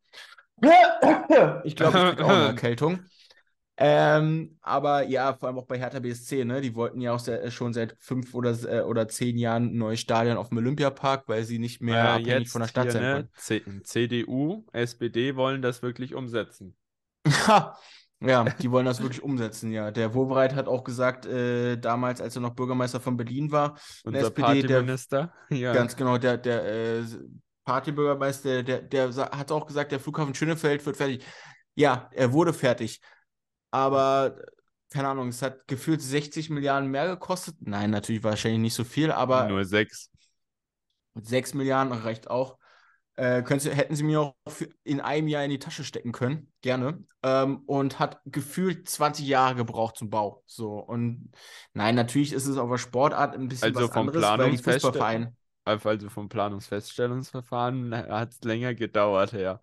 Ich 1.63 1.75
glaube, 1.75 1.97
ich 1.97 2.03
kriege 2.09 2.25
auch 2.25 2.29
eine 2.29 2.45
Erkältung. 2.47 2.99
Ähm, 3.77 4.57
aber 4.61 5.03
ja, 5.03 5.33
vor 5.33 5.47
allem 5.47 5.57
auch 5.57 5.65
bei 5.65 5.79
Hertha 5.79 5.99
BSC, 5.99 6.45
ne? 6.45 6.61
Die 6.61 6.75
wollten 6.75 7.01
ja 7.01 7.13
auch 7.13 7.19
sehr, 7.19 7.49
schon 7.49 7.73
seit 7.73 7.95
fünf 7.99 8.35
oder, 8.35 8.51
äh, 8.65 8.81
oder 8.81 9.07
zehn 9.07 9.37
Jahren 9.37 9.73
ein 9.73 9.77
neues 9.77 9.99
Stadion 10.01 10.37
auf 10.37 10.49
dem 10.49 10.59
Olympiapark, 10.59 11.27
weil 11.27 11.45
sie 11.45 11.57
nicht 11.57 11.81
mehr 11.81 11.95
äh, 11.95 12.07
abhängig 12.09 12.49
von 12.49 12.61
der 12.61 12.67
Stadt 12.67 12.91
hier, 12.91 12.91
sein 12.91 13.29
ne? 13.63 13.81
CDU, 13.83 14.65
SPD 14.71 15.35
wollen 15.35 15.63
das 15.63 15.81
wirklich 15.81 16.13
umsetzen. 16.13 16.75
Ja, 18.21 18.43
die 18.61 18.71
wollen 18.71 18.85
das 18.85 19.01
wirklich 19.01 19.23
umsetzen, 19.23 19.71
ja. 19.71 19.91
Der 19.91 20.13
Wobereit 20.13 20.55
hat 20.55 20.67
auch 20.67 20.83
gesagt, 20.83 21.25
äh, 21.25 21.77
damals, 21.77 22.21
als 22.21 22.35
er 22.35 22.41
noch 22.41 22.53
Bürgermeister 22.53 22.99
von 22.99 23.17
Berlin 23.17 23.51
war, 23.51 23.77
unser 24.03 24.27
SPD, 24.27 24.41
Partyminister, 24.41 25.33
der, 25.49 25.57
ja. 25.57 25.73
Ganz 25.73 25.95
genau, 25.95 26.17
der, 26.17 26.37
der 26.37 26.65
äh, 26.65 27.03
Partybürgermeister, 27.65 28.63
der, 28.63 28.81
der 28.81 29.13
hat 29.15 29.51
auch 29.51 29.65
gesagt, 29.65 29.91
der 29.91 29.99
Flughafen 29.99 30.35
Schönefeld 30.35 30.85
wird 30.85 30.97
fertig. 30.97 31.25
Ja, 31.75 32.09
er 32.13 32.31
wurde 32.31 32.53
fertig. 32.53 33.01
Aber, 33.71 34.35
keine 34.91 35.07
Ahnung, 35.07 35.29
es 35.29 35.41
hat 35.41 35.67
gefühlt 35.67 36.01
60 36.01 36.49
Milliarden 36.49 36.89
mehr 36.89 37.07
gekostet. 37.07 37.55
Nein, 37.59 37.91
natürlich 37.91 38.23
wahrscheinlich 38.23 38.61
nicht 38.61 38.73
so 38.73 38.83
viel, 38.83 39.11
aber. 39.11 39.47
Nur 39.47 39.65
sechs. 39.65 40.09
6 41.15 41.53
Milliarden 41.55 41.93
reicht 41.93 42.29
auch. 42.29 42.57
Äh, 43.15 43.43
Sie, 43.59 43.69
hätten 43.71 43.95
sie 43.95 44.03
mir 44.03 44.21
auch 44.21 44.35
in 44.83 45.01
einem 45.01 45.27
Jahr 45.27 45.43
in 45.43 45.51
die 45.51 45.59
Tasche 45.59 45.83
stecken 45.83 46.11
können, 46.11 46.51
gerne. 46.61 47.03
Ähm, 47.23 47.63
und 47.65 47.99
hat 47.99 48.21
gefühlt 48.25 48.87
20 48.89 49.27
Jahre 49.27 49.55
gebraucht 49.55 49.97
zum 49.97 50.09
Bau. 50.09 50.43
So, 50.47 50.79
und 50.79 51.31
nein, 51.73 51.95
natürlich 51.95 52.33
ist 52.33 52.47
es 52.47 52.57
auf 52.57 52.69
der 52.69 52.77
Sportart 52.77 53.35
ein 53.35 53.47
bisschen 53.47 53.75
also 53.75 53.87
was 53.87 53.93
vom 53.93 54.07
anderes, 54.07 54.23
weil 54.37 54.51
die 54.51 54.57
Fußballvereine. 54.57 55.33
Also 55.63 56.09
vom 56.09 56.29
Planungsfeststellungsverfahren 56.29 57.95
hat 57.95 58.31
es 58.31 58.41
länger 58.41 58.73
gedauert, 58.73 59.33
ja. 59.33 59.59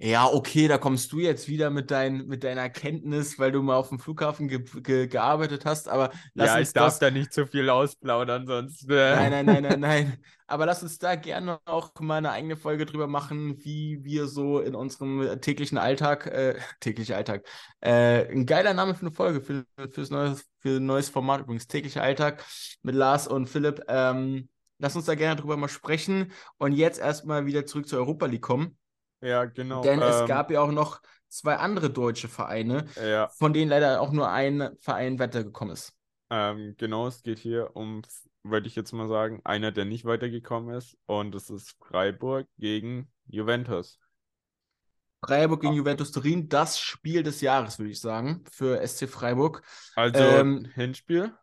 Ja, 0.00 0.26
okay, 0.32 0.68
da 0.68 0.78
kommst 0.78 1.10
du 1.10 1.18
jetzt 1.18 1.48
wieder 1.48 1.70
mit, 1.70 1.90
dein, 1.90 2.28
mit 2.28 2.44
deiner 2.44 2.70
Kenntnis, 2.70 3.36
weil 3.40 3.50
du 3.50 3.62
mal 3.62 3.74
auf 3.74 3.88
dem 3.88 3.98
Flughafen 3.98 4.46
ge 4.46 4.62
ge 4.80 5.08
gearbeitet 5.08 5.64
hast, 5.64 5.88
aber 5.88 6.12
lass 6.34 6.50
ja, 6.50 6.58
uns 6.58 6.68
ich 6.68 6.72
darf 6.72 6.86
das. 6.86 6.98
da 7.00 7.10
nicht 7.10 7.32
zu 7.32 7.48
viel 7.48 7.68
ausplaudern, 7.68 8.46
sonst. 8.46 8.88
Äh... 8.88 9.16
Nein, 9.16 9.30
nein, 9.32 9.46
nein, 9.46 9.62
nein, 9.64 9.80
nein. 9.80 10.18
Aber 10.46 10.66
lass 10.66 10.84
uns 10.84 10.98
da 10.98 11.16
gerne 11.16 11.58
auch 11.64 11.90
mal 11.98 12.18
eine 12.18 12.30
eigene 12.30 12.56
Folge 12.56 12.86
drüber 12.86 13.08
machen, 13.08 13.58
wie 13.64 13.98
wir 14.04 14.28
so 14.28 14.60
in 14.60 14.76
unserem 14.76 15.40
täglichen 15.40 15.78
Alltag, 15.78 16.26
äh, 16.26 16.54
täglicher 16.80 17.16
Alltag, 17.16 17.44
äh, 17.80 18.24
ein 18.30 18.46
geiler 18.46 18.74
Name 18.74 18.94
für 18.94 19.00
eine 19.00 19.10
Folge, 19.10 19.40
für, 19.40 19.66
fürs 19.90 20.10
neues, 20.10 20.48
für 20.60 20.76
ein 20.76 20.86
neues 20.86 21.08
Format 21.08 21.40
übrigens, 21.40 21.66
täglicher 21.66 22.04
Alltag 22.04 22.44
mit 22.82 22.94
Lars 22.94 23.26
und 23.26 23.48
Philipp. 23.48 23.82
Ähm, 23.88 24.48
lass 24.78 24.94
uns 24.94 25.06
da 25.06 25.16
gerne 25.16 25.40
drüber 25.40 25.56
mal 25.56 25.66
sprechen 25.66 26.30
und 26.56 26.70
jetzt 26.70 27.00
erstmal 27.00 27.46
wieder 27.46 27.66
zurück 27.66 27.88
zur 27.88 27.98
Europa 27.98 28.26
League 28.26 28.42
kommen. 28.42 28.77
Ja, 29.20 29.44
genau. 29.44 29.82
Denn 29.82 30.00
ähm, 30.00 30.08
es 30.08 30.26
gab 30.26 30.50
ja 30.50 30.60
auch 30.60 30.70
noch 30.70 31.00
zwei 31.28 31.56
andere 31.56 31.90
deutsche 31.90 32.28
Vereine, 32.28 32.86
ja. 32.96 33.28
von 33.28 33.52
denen 33.52 33.70
leider 33.70 34.00
auch 34.00 34.12
nur 34.12 34.30
ein 34.30 34.76
Verein 34.80 35.18
weitergekommen 35.18 35.74
ist. 35.74 35.92
Ähm, 36.30 36.74
genau, 36.76 37.06
es 37.06 37.22
geht 37.22 37.38
hier 37.38 37.74
um, 37.74 38.02
würde 38.42 38.66
ich 38.66 38.76
jetzt 38.76 38.92
mal 38.92 39.08
sagen, 39.08 39.40
einer, 39.44 39.72
der 39.72 39.84
nicht 39.84 40.04
weitergekommen 40.04 40.74
ist. 40.74 40.96
Und 41.06 41.34
es 41.34 41.50
ist 41.50 41.76
Freiburg 41.78 42.46
gegen 42.58 43.10
Juventus. 43.26 43.98
Freiburg 45.24 45.62
gegen 45.62 45.72
ah. 45.72 45.76
Juventus 45.76 46.12
Turin, 46.12 46.48
das 46.48 46.78
Spiel 46.78 47.22
des 47.22 47.40
Jahres, 47.40 47.78
würde 47.78 47.90
ich 47.90 48.00
sagen, 48.00 48.44
für 48.50 48.86
SC 48.86 49.08
Freiburg. 49.08 49.62
Also 49.96 50.20
ähm, 50.20 50.70
Hinspiel? 50.74 51.34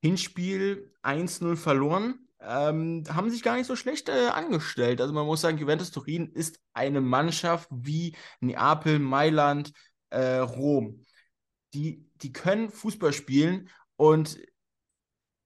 Hinspiel 0.00 0.92
1-0 1.02 1.56
verloren 1.56 2.25
ähm, 2.46 3.04
haben 3.08 3.30
sich 3.30 3.42
gar 3.42 3.56
nicht 3.56 3.66
so 3.66 3.76
schlecht 3.76 4.08
äh, 4.08 4.28
angestellt. 4.28 5.00
Also 5.00 5.12
man 5.12 5.26
muss 5.26 5.40
sagen, 5.40 5.58
Juventus 5.58 5.90
Turin 5.90 6.30
ist 6.32 6.60
eine 6.72 7.00
Mannschaft 7.00 7.68
wie 7.70 8.14
Neapel, 8.40 8.98
Mailand, 8.98 9.72
äh, 10.10 10.38
Rom. 10.38 11.04
Die, 11.74 12.08
die 12.22 12.32
können 12.32 12.70
Fußball 12.70 13.12
spielen 13.12 13.68
und 13.96 14.38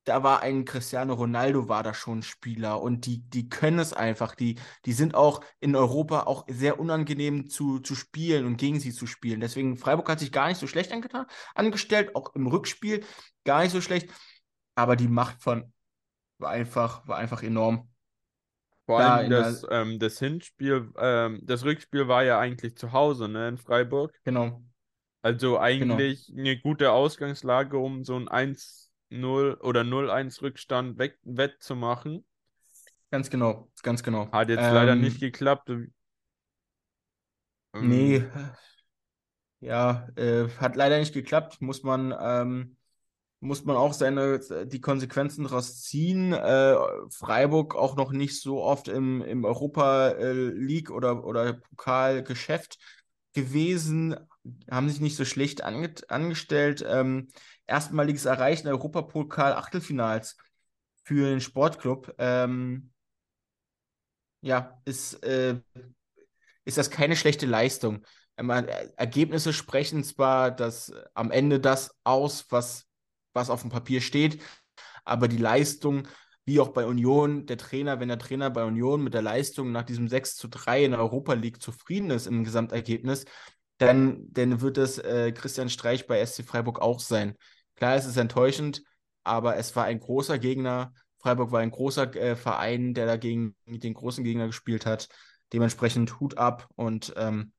da 0.05 0.23
war 0.23 0.41
ein 0.43 0.65
Cristiano 0.65 1.15
Ronaldo, 1.15 1.69
war 1.69 1.83
da 1.83 1.95
schon 1.95 2.23
Spieler 2.23 2.81
und 2.81 3.07
die, 3.07 3.19
die 3.19 3.49
können 3.49 3.79
es 3.79 3.93
einfach. 3.93 4.35
Die, 4.35 4.59
die 4.85 4.93
sind 4.93 5.15
auch 5.15 5.43
in 5.61 5.77
Europa 5.77 6.23
auch 6.23 6.47
sehr 6.49 6.81
unangenehm 6.81 7.49
zu, 7.49 7.81
zu 7.81 7.95
spielen 7.95 8.47
und 8.47 8.57
gegen 8.57 8.81
sie 8.81 8.93
zu 8.93 9.07
spielen. 9.07 9.41
Deswegen, 9.41 9.77
Freiburg 9.77 10.09
hat 10.09 10.21
sich 10.21 10.33
gar 10.33 10.49
nicht 10.49 10.59
so 10.59 10.67
schlecht 10.67 10.93
angetan, 10.93 11.27
angestellt, 11.55 12.17
auch 12.17 12.35
im 12.35 12.47
Rückspiel 12.47 13.05
gar 13.45 13.63
nicht 13.63 13.73
so 13.73 13.81
schlecht. 13.81 14.11
Aber 14.75 14.97
die 14.97 15.09
Macht 15.09 15.43
von 15.43 15.73
war 16.41 16.51
einfach, 16.51 17.07
war 17.07 17.19
einfach 17.19 17.43
enorm. 17.43 17.89
Vor 18.87 19.01
allem 19.01 19.31
das, 19.31 19.65
ähm, 19.71 19.99
das 20.01 20.19
Hinspiel, 20.19 20.91
ähm, 20.99 21.41
das 21.45 21.65
Rückspiel 21.65 22.09
war 22.09 22.25
ja 22.25 22.41
eigentlich 22.41 22.77
zu 22.77 22.93
Hause, 22.93 23.29
ne, 23.29 23.49
in 23.49 23.59
Freiburg. 23.59 24.19
Genau. 24.25 24.63
Also 25.23 25.59
eigentlich 25.59 26.27
genau. 26.27 26.41
eine 26.41 26.59
gute 26.59 26.91
Ausgangslage, 26.91 27.79
um 27.79 28.05
so 28.05 28.17
ein 28.17 28.29
1-0 28.29 29.61
oder 29.61 29.83
0-1 29.83 30.43
Rückstand 30.43 30.99
weg, 30.99 31.19
wettzumachen. 31.23 32.25
Ganz 33.11 33.31
genau, 33.31 33.71
ganz 33.83 34.03
genau. 34.03 34.31
Hat 34.33 34.49
jetzt 34.49 34.65
ähm, 34.65 34.75
leider 34.75 34.97
nicht 34.97 35.21
geklappt. 35.21 35.69
Ähm, 35.69 35.93
nee, 37.75 38.25
ja, 39.61 40.09
äh, 40.17 40.49
hat 40.59 40.75
leider 40.75 40.99
nicht 40.99 41.13
geklappt, 41.13 41.61
muss 41.61 41.83
man 41.83 42.15
ähm, 42.19 42.77
muss 43.41 43.65
man 43.65 43.77
auch 43.77 43.95
seine, 43.95 44.41
die 44.67 44.81
Konsequenzen 44.81 45.45
daraus 45.45 45.83
ziehen. 45.83 46.33
Äh, 46.33 46.77
Freiburg 47.11 47.75
auch 47.75 47.97
noch 47.97 48.13
nicht 48.13 48.41
so 48.41 48.63
oft 48.63 48.89
im, 48.89 49.23
im 49.23 49.45
Europa 49.45 50.11
äh, 50.11 50.33
League 50.33 50.91
oder, 50.91 51.25
oder 51.25 51.55
Pokalgeschäft 51.55 52.79
gewesen, 53.33 54.17
haben 54.71 54.89
sich 54.89 55.01
nicht 55.01 55.17
so 55.17 55.25
schlecht 55.25 55.65
ange 55.65 55.95
angestellt. 56.09 56.85
Ähm, 56.87 57.29
erstmaliges 57.67 58.27
Erreichen 58.27 58.65
der 58.65 58.75
Europapokal 58.75 59.55
Achtelfinals 59.55 60.37
für 61.05 61.31
den 61.31 61.41
Sportclub. 61.41 62.15
Ähm, 62.19 62.93
ja, 64.43 64.81
ist, 64.85 65.15
äh, 65.25 65.61
ist 66.65 66.79
das 66.79 66.91
keine 66.91 67.17
schlechte 67.17 67.47
Leistung. 67.47 68.05
Ähm, 68.37 68.51
Ergebnisse 68.51 69.53
sprechen 69.53 70.05
zwar 70.05 70.51
das 70.51 70.93
am 71.15 71.31
Ende 71.31 71.61
das 71.61 71.95
aus, 72.05 72.47
was 72.51 72.90
was 73.33 73.51
auf 73.51 73.63
dem 73.63 73.71
Papier 73.71 74.01
steht. 74.01 74.43
Aber 75.05 75.29
die 75.29 75.37
Leistung, 75.37 76.09
wie 76.45 76.61
auch 76.61 76.69
bei 76.69 76.87
Union, 76.87 77.47
der 77.47 77.59
Trainer, 77.59 78.01
wenn 78.01 78.09
der 78.09 78.19
Trainer 78.19 78.51
bei 78.51 78.65
Union 78.65 79.03
mit 79.03 79.15
der 79.15 79.23
Leistung 79.23 79.73
nach 79.73 79.85
diesem 79.85 80.09
6 80.09 80.37
zu 80.37 80.49
3 80.49 80.85
in 80.85 80.91
der 80.93 81.01
Europa 81.01 81.35
League 81.35 81.63
zufrieden 81.63 82.11
ist 82.11 82.27
im 82.27 82.45
Gesamtergebnis, 82.45 83.25
dann, 83.79 84.27
dann 84.31 84.61
wird 84.61 84.77
es 84.79 84.99
äh, 84.99 85.33
Christian 85.33 85.71
Streich 85.71 86.07
bei 86.07 86.25
SC 86.25 86.45
Freiburg 86.45 86.81
auch 86.81 87.01
sein. 87.01 87.35
Klar, 87.77 87.95
es 87.97 88.05
ist 88.05 88.19
enttäuschend, 88.19 88.83
aber 89.25 89.57
es 89.57 89.75
war 89.75 89.85
ein 89.85 90.01
großer 90.01 90.39
Gegner. 90.39 90.93
Freiburg 91.19 91.51
war 91.51 91.61
ein 91.61 91.71
großer 91.71 92.15
äh, 92.15 92.37
Verein, 92.37 92.95
der 92.95 93.07
dagegen 93.07 93.57
den 93.67 93.95
großen 93.95 94.23
Gegner 94.25 94.47
gespielt 94.47 94.87
hat. 94.87 95.09
Dementsprechend 95.53 96.21
Hut 96.21 96.37
ab 96.37 96.69
und 96.77 97.15
ähm, 97.17 97.53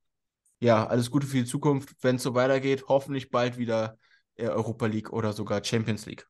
ja, 0.60 0.86
alles 0.86 1.10
Gute 1.10 1.26
für 1.26 1.38
die 1.38 1.46
Zukunft, 1.46 1.96
wenn 2.02 2.18
es 2.18 2.24
so 2.24 2.36
weitergeht. 2.36 2.86
Hoffentlich 2.88 3.32
bald 3.32 3.58
wieder 3.58 3.98
Europa 4.40 4.86
League 4.88 5.12
oder 5.14 5.34
sogar 5.34 5.64
Champions 5.64 6.06
League. 6.06 6.28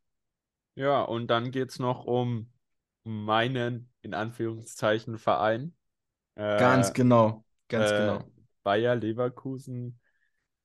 Ja, 0.76 1.02
und 1.04 1.28
dann 1.28 1.52
geht 1.52 1.70
es 1.70 1.80
noch 1.80 2.06
um 2.06 2.52
meinen, 3.04 3.92
in 4.02 4.14
Anführungszeichen, 4.14 5.18
Verein. 5.18 5.76
Äh, 6.36 6.44
ganz 6.58 6.94
genau, 6.94 7.44
ganz 7.68 7.90
äh, 7.90 7.96
genau. 7.98 8.32
Bayer 8.64 8.96
Leverkusen. 8.96 10.00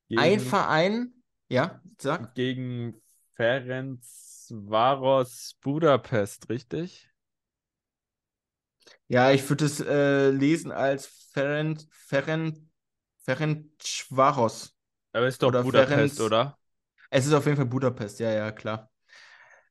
Gegen, 0.09 0.21
Ein 0.21 0.41
Verein, 0.41 1.13
ja, 1.49 1.81
sag. 2.01 2.35
Gegen 2.35 3.01
Ferenc 3.33 4.01
Varos 4.51 5.57
Budapest, 5.61 6.49
richtig? 6.49 7.11
Ja, 9.09 9.31
ich 9.33 9.49
würde 9.49 9.65
es 9.67 9.81
äh, 9.81 10.31
lesen 10.31 10.73
als 10.73 11.07
Ferenc, 11.33 11.81
Ferenc, 11.91 12.59
Ferenc 13.25 13.67
Varos. 14.11 14.75
Aber 15.13 15.27
ist 15.27 15.43
doch 15.43 15.49
oder 15.49 15.65
Budapest, 15.65 16.19
Ferenc, 16.19 16.21
oder? 16.21 16.59
Es 17.11 17.27
ist 17.27 17.33
auf 17.33 17.45
jeden 17.47 17.57
Fall 17.57 17.67
Budapest, 17.67 18.21
ja, 18.21 18.31
ja, 18.31 18.53
klar. 18.53 18.91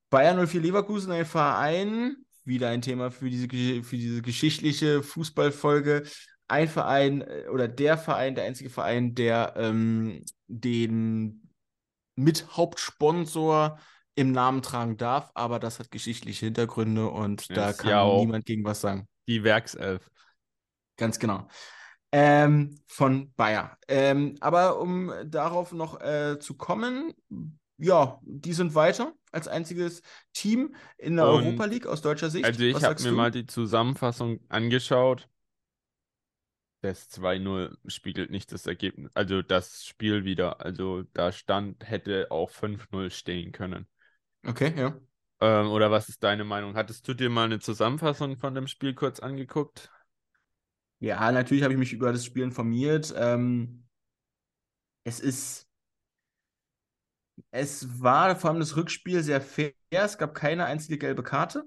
Bayern 0.10 0.46
04 0.48 0.62
Leverkusen, 0.62 1.12
ein 1.12 1.26
Verein, 1.26 2.18
wieder 2.44 2.70
ein 2.70 2.82
Thema 2.82 3.12
für 3.12 3.30
diese, 3.30 3.48
für 3.84 3.98
diese 3.98 4.22
geschichtliche 4.22 5.04
Fußballfolge. 5.04 6.04
Ein 6.48 6.68
Verein 6.68 7.22
äh, 7.22 7.48
oder 7.52 7.68
der 7.68 7.98
Verein, 7.98 8.36
der 8.36 8.46
einzige 8.46 8.70
Verein, 8.70 9.16
der 9.16 9.54
ähm, 9.58 10.24
den 10.48 11.50
Mithauptsponsor 12.16 13.80
im 14.14 14.32
Namen 14.32 14.62
tragen 14.62 14.96
darf, 14.96 15.32
aber 15.34 15.60
das 15.60 15.80
hat 15.80 15.92
geschichtliche 15.92 16.46
Hintergründe 16.46 17.10
und 17.10 17.50
das 17.50 17.78
da 17.78 17.84
kann 17.84 17.90
ja 17.90 18.20
niemand 18.20 18.46
gegen 18.46 18.64
was 18.64 18.80
sagen. 18.80 19.08
Die 19.28 19.44
Werkself. 19.44 20.10
Ganz 20.98 21.20
genau 21.20 21.48
ähm, 22.18 22.80
von 22.88 23.34
Bayer. 23.34 23.78
Ähm, 23.90 24.38
aber 24.40 24.80
um 24.80 25.12
darauf 25.26 25.74
noch 25.74 26.00
äh, 26.00 26.40
zu 26.40 26.54
kommen, 26.54 27.14
ja, 27.78 28.22
die 28.24 28.54
sind 28.54 28.74
weiter 28.74 29.12
als 29.34 29.50
einziges 29.50 30.02
Team 30.32 30.76
in 30.98 31.18
der 31.18 31.28
Und 31.28 31.44
Europa 31.44 31.66
League 31.66 31.88
aus 31.88 32.02
deutscher 32.02 32.30
Sicht. 32.30 32.46
Also 32.46 32.64
ich 32.64 32.82
habe 32.82 33.04
mir 33.04 33.12
mal 33.12 33.32
die 33.32 33.46
Zusammenfassung 33.46 34.40
angeschaut. 34.48 35.28
Das 36.80 37.10
2-0 37.10 37.76
spiegelt 37.88 38.32
nicht 38.32 38.50
das 38.54 38.66
Ergebnis, 38.66 39.12
also 39.14 39.42
das 39.42 39.84
Spiel 39.84 40.24
wieder. 40.24 40.62
Also 40.62 41.04
da 41.14 41.34
stand, 41.34 41.90
hätte 41.90 42.28
auch 42.32 42.50
5-0 42.50 43.10
stehen 43.10 43.52
können. 43.52 43.88
Okay, 44.48 44.74
ja. 44.78 44.96
Ähm, 45.42 45.70
oder 45.70 45.92
was 45.92 46.08
ist 46.08 46.24
deine 46.24 46.46
Meinung? 46.46 46.76
Hattest 46.76 47.06
du 47.10 47.14
dir 47.14 47.30
mal 47.30 47.44
eine 47.44 47.60
Zusammenfassung 47.60 48.38
von 48.38 48.56
dem 48.56 48.68
Spiel 48.68 48.94
kurz 48.94 49.20
angeguckt? 49.20 49.92
Ja, 51.00 51.32
natürlich 51.32 51.64
habe 51.64 51.74
ich 51.74 51.80
mich 51.80 51.94
über 51.94 52.12
das 52.12 52.26
Spiel 52.26 52.44
informiert. 52.44 53.14
Ähm, 53.18 53.86
es 55.04 55.20
ist. 55.20 55.68
Es 57.52 58.02
war 58.02 58.36
vor 58.36 58.52
allem 58.52 58.60
das 58.60 58.76
Rückspiel 58.76 59.24
sehr 59.24 59.42
fair. 59.42 59.74
Es 59.90 60.18
gab 60.20 60.36
keine 60.36 60.66
einzige 60.66 60.98
gelbe 61.00 61.24
Karte. 61.24 61.64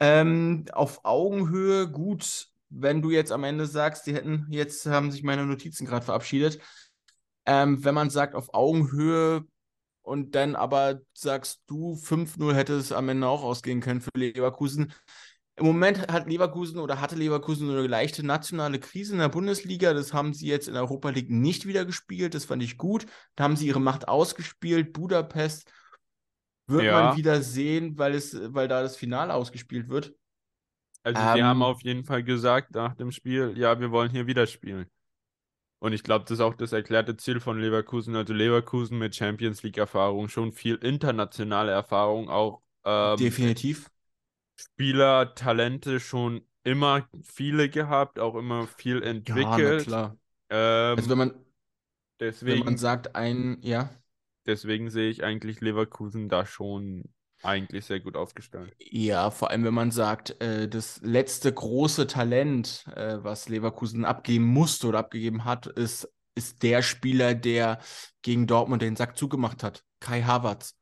Ähm, 0.00 0.64
auf 0.72 1.00
Augenhöhe 1.04 1.90
gut, 1.90 2.48
wenn 2.70 3.02
du 3.02 3.10
jetzt 3.10 3.32
am 3.32 3.44
Ende 3.44 3.66
sagst, 3.66 4.06
die 4.06 4.14
hätten, 4.14 4.46
jetzt 4.50 4.86
haben 4.86 5.10
sich 5.10 5.22
meine 5.22 5.44
Notizen 5.46 5.86
gerade 5.86 6.04
verabschiedet. 6.04 6.60
Ähm, 7.46 7.84
wenn 7.84 7.94
man 7.94 8.10
sagt, 8.10 8.34
auf 8.34 8.54
Augenhöhe 8.54 9.44
und 10.02 10.34
dann 10.34 10.56
aber 10.56 11.00
sagst 11.14 11.62
du, 11.68 11.96
5-0 11.96 12.54
hätte 12.54 12.74
es 12.74 12.92
am 12.92 13.08
Ende 13.08 13.28
auch 13.28 13.42
ausgehen 13.44 13.80
können 13.80 14.00
für 14.00 14.10
Leverkusen, 14.14 14.92
im 15.58 15.66
Moment 15.66 16.08
hat 16.10 16.28
Leverkusen 16.28 16.78
oder 16.78 17.00
hatte 17.00 17.16
Leverkusen 17.16 17.68
eine 17.70 17.86
leichte 17.86 18.24
nationale 18.24 18.78
Krise 18.78 19.14
in 19.14 19.18
der 19.18 19.28
Bundesliga. 19.28 19.92
Das 19.92 20.12
haben 20.12 20.32
sie 20.32 20.46
jetzt 20.46 20.68
in 20.68 20.74
der 20.74 20.82
Europa 20.82 21.10
League 21.10 21.30
nicht 21.30 21.66
wieder 21.66 21.84
gespielt. 21.84 22.34
Das 22.34 22.44
fand 22.44 22.62
ich 22.62 22.78
gut. 22.78 23.06
Da 23.34 23.44
haben 23.44 23.56
sie 23.56 23.66
ihre 23.66 23.80
Macht 23.80 24.08
ausgespielt. 24.08 24.92
Budapest 24.92 25.70
wird 26.66 26.84
ja. 26.84 26.92
man 26.92 27.16
wieder 27.16 27.42
sehen, 27.42 27.98
weil, 27.98 28.14
es, 28.14 28.38
weil 28.54 28.68
da 28.68 28.82
das 28.82 28.96
Finale 28.96 29.34
ausgespielt 29.34 29.88
wird. 29.88 30.14
Also 31.02 31.20
sie 31.20 31.42
haben 31.42 31.62
auf 31.62 31.82
jeden 31.82 32.04
Fall 32.04 32.22
gesagt 32.22 32.74
nach 32.74 32.94
dem 32.94 33.10
Spiel, 33.10 33.54
ja, 33.56 33.80
wir 33.80 33.90
wollen 33.90 34.10
hier 34.10 34.26
wieder 34.26 34.46
spielen. 34.46 34.86
Und 35.80 35.92
ich 35.92 36.02
glaube, 36.02 36.24
das 36.24 36.32
ist 36.32 36.40
auch 36.40 36.54
das 36.54 36.72
erklärte 36.72 37.16
Ziel 37.16 37.40
von 37.40 37.60
Leverkusen. 37.60 38.16
Also 38.16 38.34
Leverkusen 38.34 38.98
mit 38.98 39.14
Champions 39.14 39.62
League-Erfahrung, 39.62 40.28
schon 40.28 40.52
viel 40.52 40.74
internationale 40.76 41.70
Erfahrung, 41.70 42.28
auch 42.28 42.62
ähm, 42.84 43.16
definitiv. 43.16 43.88
Spieler, 44.58 45.34
Talente 45.34 46.00
schon 46.00 46.42
immer 46.64 47.08
viele 47.22 47.68
gehabt, 47.68 48.18
auch 48.18 48.34
immer 48.34 48.66
viel 48.66 49.02
entwickelt. 49.02 49.80
Ja, 49.80 49.84
klar. 49.84 50.16
Ähm, 50.50 50.96
also 50.96 51.10
wenn 51.10 51.18
man, 51.18 51.34
deswegen, 52.20 52.58
wenn 52.58 52.64
man 52.64 52.76
sagt, 52.76 53.14
ein, 53.14 53.58
ja. 53.62 53.90
Deswegen 54.46 54.90
sehe 54.90 55.10
ich 55.10 55.24
eigentlich 55.24 55.60
Leverkusen 55.60 56.28
da 56.28 56.46
schon 56.46 57.04
eigentlich 57.42 57.84
sehr 57.84 58.00
gut 58.00 58.16
aufgestellt. 58.16 58.74
Ja, 58.78 59.30
vor 59.30 59.50
allem 59.50 59.64
wenn 59.64 59.74
man 59.74 59.90
sagt, 59.90 60.40
äh, 60.40 60.68
das 60.68 61.00
letzte 61.02 61.52
große 61.52 62.06
Talent, 62.06 62.86
äh, 62.96 63.18
was 63.22 63.48
Leverkusen 63.48 64.04
abgeben 64.04 64.46
musste 64.46 64.88
oder 64.88 65.00
abgegeben 65.00 65.44
hat, 65.44 65.66
ist, 65.66 66.08
ist 66.34 66.62
der 66.62 66.82
Spieler, 66.82 67.34
der 67.34 67.78
gegen 68.22 68.46
Dortmund 68.46 68.82
den 68.82 68.96
Sack 68.96 69.16
zugemacht 69.16 69.62
hat, 69.62 69.84
Kai 70.00 70.22
Havertz. 70.22 70.76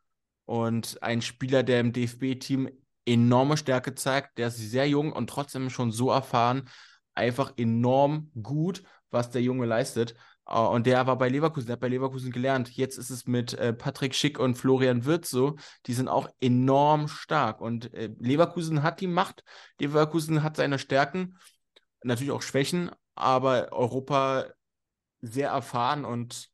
Und 0.45 1.03
ein 1.03 1.23
Spieler, 1.23 1.65
der 1.65 1.81
im 1.81 1.93
DFB-Team 1.93 2.71
enorme 3.07 3.57
Stärke 3.57 3.95
zeigt, 3.95 4.39
der 4.39 4.49
ist 4.49 4.59
sehr 4.59 4.89
jung 4.89 5.13
und 5.13 5.31
trotzdem 5.31 5.71
schon 5.71 5.93
so 5.93 6.11
erfahren, 6.11 6.69
einfach 7.15 7.55
enorm 7.57 8.31
gut, 8.43 8.83
was 9.11 9.31
der 9.31 9.43
Junge 9.43 9.67
leistet. 9.67 10.15
Äh, 10.47 10.59
und 10.59 10.87
der 10.87 11.07
war 11.07 11.17
bei 11.17 11.29
Leverkusen, 11.29 11.67
der 11.67 11.75
hat 11.75 11.81
bei 11.81 11.89
Leverkusen 11.89 12.31
gelernt. 12.33 12.71
Jetzt 12.71 12.99
ist 12.99 13.11
es 13.11 13.27
mit 13.27 13.55
äh, 13.55 13.73
Patrick 13.73 14.15
Schick 14.15 14.39
und 14.39 14.57
Florian 14.57 15.05
Wirtz 15.05 15.31
so, 15.31 15.57
die 15.87 15.95
sind 15.95 16.09
auch 16.09 16.29
enorm 16.41 17.09
stark. 17.09 17.61
Und 17.61 17.95
äh, 17.95 18.11
Leverkusen 18.19 18.83
hat 18.83 19.01
die 19.01 19.07
Macht, 19.07 19.45
Leverkusen 19.81 20.43
hat 20.43 20.57
seine 20.57 20.79
Stärken, 20.79 21.39
natürlich 22.03 22.33
auch 22.33 22.43
Schwächen, 22.43 22.91
aber 23.15 23.73
Europa 23.73 24.47
sehr 25.23 25.49
erfahren 25.49 26.05
und 26.05 26.51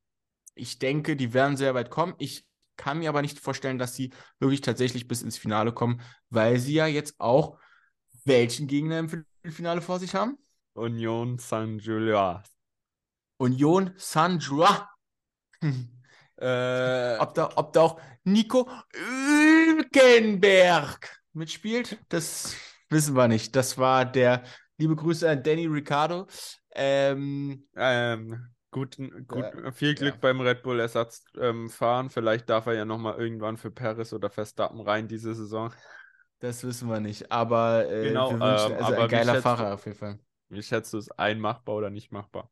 ich 0.54 0.78
denke, 0.78 1.16
die 1.16 1.34
werden 1.34 1.56
sehr 1.56 1.74
weit 1.74 1.90
kommen. 1.90 2.14
Ich 2.18 2.46
kann 2.76 2.98
mir 2.98 3.08
aber 3.08 3.22
nicht 3.22 3.38
vorstellen, 3.38 3.78
dass 3.78 3.94
sie 3.94 4.12
wirklich 4.38 4.60
tatsächlich 4.60 5.08
bis 5.08 5.22
ins 5.22 5.38
Finale 5.38 5.72
kommen, 5.72 6.00
weil 6.30 6.58
sie 6.58 6.74
ja 6.74 6.86
jetzt 6.86 7.14
auch 7.18 7.58
welchen 8.24 8.66
Gegner 8.66 8.98
im 8.98 9.52
Finale 9.52 9.80
vor 9.80 9.98
sich 9.98 10.14
haben? 10.14 10.38
Union 10.74 11.38
Saint-Gilloise. 11.38 12.44
Union 13.38 13.92
Saint-Gilloise. 13.96 14.86
äh, 16.36 17.16
ob, 17.18 17.34
da, 17.34 17.50
ob 17.56 17.72
da 17.72 17.80
auch 17.80 18.00
Nico 18.24 18.68
Hülkenberg 18.94 21.22
mitspielt, 21.32 21.98
das 22.08 22.54
wissen 22.88 23.16
wir 23.16 23.28
nicht. 23.28 23.56
Das 23.56 23.78
war 23.78 24.04
der 24.04 24.44
liebe 24.78 24.96
Grüße 24.96 25.28
an 25.28 25.42
Danny 25.42 25.66
Ricciardo. 25.66 26.26
Ähm, 26.74 27.68
ähm, 27.76 28.48
Gut, 28.72 28.96
gut 29.28 29.44
äh, 29.44 29.70
viel 29.70 29.94
Glück 29.94 30.14
ja. 30.14 30.18
beim 30.20 30.40
Red 30.40 30.62
Bull 30.62 30.80
Ersatz 30.80 31.26
ähm, 31.38 31.68
fahren. 31.68 32.08
Vielleicht 32.08 32.48
darf 32.48 32.66
er 32.66 32.72
ja 32.72 32.84
nochmal 32.86 33.18
irgendwann 33.18 33.58
für 33.58 33.70
Paris 33.70 34.14
oder 34.14 34.30
Verstappen 34.30 34.80
rein 34.80 35.06
diese 35.06 35.34
Saison. 35.34 35.70
Das 36.38 36.64
wissen 36.64 36.88
wir 36.88 36.98
nicht. 36.98 37.30
Aber, 37.30 37.86
äh, 37.90 38.08
genau, 38.08 38.30
wünschen, 38.30 38.72
ähm, 38.72 38.82
also 38.82 38.94
ein 38.94 39.08
geiler 39.08 39.42
Fahrer 39.42 39.68
du, 39.68 39.74
auf 39.74 39.84
jeden 39.84 39.98
Fall. 39.98 40.18
Wie 40.48 40.62
schätzt 40.62 40.94
du 40.94 40.98
es 40.98 41.10
ein 41.10 41.38
machbar 41.38 41.76
oder 41.76 41.90
nicht 41.90 42.12
machbar? 42.12 42.50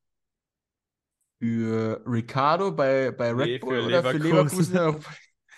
Für 1.38 2.02
Ricardo 2.06 2.70
bei, 2.70 3.12
bei 3.12 3.30
Red 3.32 3.46
nee, 3.46 3.58
Bull 3.58 3.80
oder 3.80 4.02
Leverkusen. 4.02 4.64
für 4.64 4.78
Leverkusen? 4.78 5.04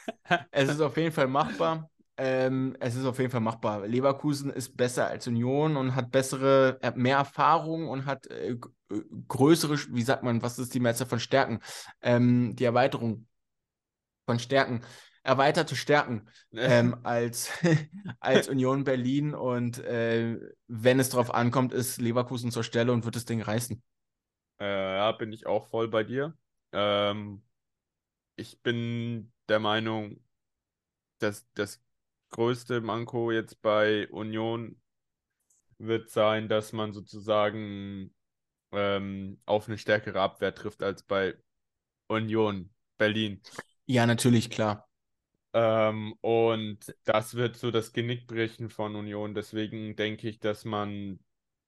es 0.52 0.68
ist 0.70 0.80
auf 0.80 0.96
jeden 0.96 1.12
Fall 1.12 1.26
machbar. 1.26 1.90
Ähm, 2.16 2.76
es 2.78 2.94
ist 2.94 3.04
auf 3.04 3.18
jeden 3.18 3.32
Fall 3.32 3.40
machbar. 3.40 3.84
Leverkusen 3.88 4.50
ist 4.50 4.76
besser 4.76 5.08
als 5.08 5.26
Union 5.26 5.76
und 5.76 5.96
hat 5.96 6.12
bessere, 6.12 6.78
hat 6.82 6.96
mehr 6.96 7.16
Erfahrung 7.16 7.88
und 7.88 8.06
hat 8.06 8.28
äh, 8.28 8.56
größere, 9.28 9.76
wie 9.90 10.02
sagt 10.02 10.22
man, 10.22 10.42
was 10.42 10.58
ist 10.58 10.74
die 10.74 10.80
Mehrzahl 10.80 11.06
von 11.06 11.20
Stärken? 11.20 11.60
Ähm, 12.00 12.54
die 12.56 12.64
Erweiterung 12.64 13.26
von 14.26 14.38
Stärken, 14.38 14.82
erweiterte 15.22 15.76
Stärken 15.76 16.28
ähm, 16.52 16.96
als, 17.02 17.50
als 18.20 18.48
Union 18.48 18.84
Berlin 18.84 19.34
und 19.34 19.78
äh, 19.78 20.38
wenn 20.66 21.00
es 21.00 21.10
darauf 21.10 21.32
ankommt, 21.32 21.72
ist 21.72 22.00
Leverkusen 22.00 22.50
zur 22.50 22.64
Stelle 22.64 22.92
und 22.92 23.04
wird 23.04 23.16
das 23.16 23.24
Ding 23.24 23.42
reißen. 23.42 23.82
Äh, 24.60 24.96
ja, 24.96 25.12
bin 25.12 25.32
ich 25.32 25.46
auch 25.46 25.68
voll 25.68 25.88
bei 25.88 26.04
dir. 26.04 26.36
Ähm, 26.72 27.42
ich 28.36 28.62
bin 28.62 29.32
der 29.48 29.58
Meinung, 29.58 30.22
dass 31.18 31.46
das 31.54 31.80
größte 32.30 32.80
Manko 32.80 33.30
jetzt 33.30 33.60
bei 33.62 34.08
Union 34.08 34.80
wird 35.78 36.10
sein, 36.10 36.48
dass 36.48 36.72
man 36.72 36.92
sozusagen 36.92 38.14
ähm, 38.72 39.40
auf 39.46 39.68
eine 39.68 39.78
stärkere 39.78 40.20
Abwehr 40.20 40.54
trifft 40.54 40.82
als 40.82 41.02
bei 41.02 41.34
Union 42.08 42.70
Berlin. 42.98 43.40
Ja, 43.86 44.06
natürlich, 44.06 44.50
klar. 44.50 44.88
Ähm, 45.54 46.14
und 46.20 46.78
das 47.04 47.34
wird 47.34 47.56
so 47.56 47.70
das 47.70 47.92
Genickbrechen 47.92 48.70
von 48.70 48.96
Union. 48.96 49.34
Deswegen 49.34 49.96
denke 49.96 50.28
ich, 50.28 50.40
dass 50.40 50.64
man 50.64 51.18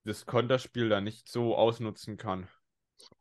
das 0.04 0.26
Konterspiel 0.26 0.88
da 0.88 1.00
nicht 1.00 1.28
so 1.28 1.56
ausnutzen 1.56 2.16
kann. 2.16 2.48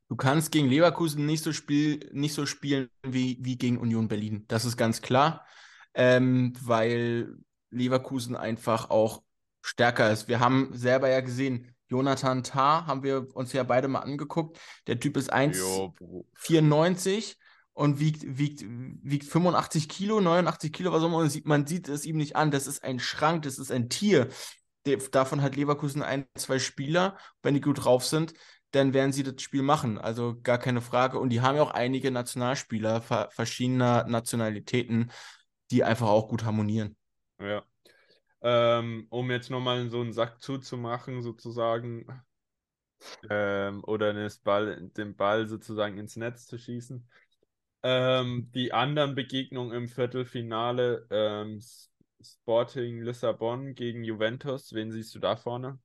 Du 0.09 0.15
kannst 0.15 0.51
gegen 0.51 0.67
Leverkusen 0.67 1.25
nicht 1.25 1.43
so, 1.43 1.53
spiel, 1.53 2.09
nicht 2.13 2.33
so 2.33 2.45
spielen 2.45 2.89
wie, 3.03 3.37
wie 3.41 3.57
gegen 3.57 3.77
Union 3.77 4.07
Berlin. 4.07 4.45
Das 4.47 4.65
ist 4.65 4.77
ganz 4.77 5.01
klar, 5.01 5.45
ähm, 5.93 6.53
weil 6.61 7.37
Leverkusen 7.71 8.35
einfach 8.35 8.89
auch 8.89 9.23
stärker 9.61 10.11
ist. 10.11 10.27
Wir 10.27 10.39
haben 10.39 10.69
selber 10.73 11.09
ja 11.09 11.21
gesehen, 11.21 11.72
Jonathan 11.93 12.43
Tah 12.43 12.87
haben 12.87 13.03
wir 13.03 13.27
uns 13.35 13.53
ja 13.53 13.61
beide 13.61 13.87
mal 13.87 13.99
angeguckt. 13.99 14.59
Der 14.87 14.99
Typ 14.99 15.15
ist 15.15 15.31
1,94 15.31 17.35
und 17.73 17.99
wiegt, 17.99 18.23
wiegt, 18.25 18.63
wiegt 18.65 19.25
85 19.25 19.89
Kilo, 19.89 20.19
89 20.19 20.73
Kilo, 20.73 20.91
was 20.91 21.03
auch 21.03 21.07
immer. 21.07 21.19
Man 21.19 21.29
sieht, 21.29 21.45
man 21.45 21.67
sieht 21.67 21.89
es 21.89 22.05
ihm 22.05 22.17
nicht 22.17 22.35
an. 22.35 22.49
Das 22.49 22.65
ist 22.65 22.83
ein 22.83 22.97
Schrank, 22.97 23.43
das 23.43 23.59
ist 23.59 23.71
ein 23.71 23.89
Tier. 23.89 24.29
Davon 25.11 25.43
hat 25.43 25.55
Leverkusen 25.55 26.01
ein, 26.01 26.25
zwei 26.35 26.57
Spieler. 26.57 27.15
Wenn 27.43 27.53
die 27.53 27.61
gut 27.61 27.85
drauf 27.85 28.03
sind, 28.03 28.33
dann 28.71 28.95
werden 28.95 29.13
sie 29.13 29.21
das 29.21 29.39
Spiel 29.39 29.61
machen. 29.61 29.99
Also 29.99 30.35
gar 30.41 30.57
keine 30.57 30.81
Frage. 30.81 31.19
Und 31.19 31.29
die 31.29 31.41
haben 31.41 31.57
ja 31.57 31.61
auch 31.61 31.75
einige 31.75 32.09
Nationalspieler 32.09 33.03
verschiedener 33.29 34.07
Nationalitäten, 34.07 35.11
die 35.69 35.83
einfach 35.83 36.07
auch 36.07 36.27
gut 36.27 36.43
harmonieren. 36.43 36.97
Ja 37.39 37.63
ähm, 38.43 39.07
um 39.09 39.31
jetzt 39.31 39.49
nochmal 39.49 39.89
so 39.89 40.01
einen 40.01 40.13
Sack 40.13 40.41
zuzumachen, 40.41 41.21
sozusagen, 41.21 42.05
ähm, 43.29 43.83
oder 43.85 44.13
den 44.13 44.29
Ball, 44.43 44.89
den 44.95 45.15
Ball 45.15 45.47
sozusagen 45.47 45.97
ins 45.97 46.17
Netz 46.17 46.45
zu 46.45 46.57
schießen. 46.57 47.07
Ähm, 47.83 48.51
die 48.53 48.71
anderen 48.73 49.15
Begegnungen 49.15 49.73
im 49.73 49.87
Viertelfinale, 49.87 51.07
ähm, 51.09 51.61
Sporting 52.21 53.01
Lissabon 53.01 53.75
gegen 53.75 54.03
Juventus, 54.03 54.73
wen 54.73 54.91
siehst 54.91 55.15
du 55.15 55.19
da 55.19 55.35
vorne? 55.35 55.79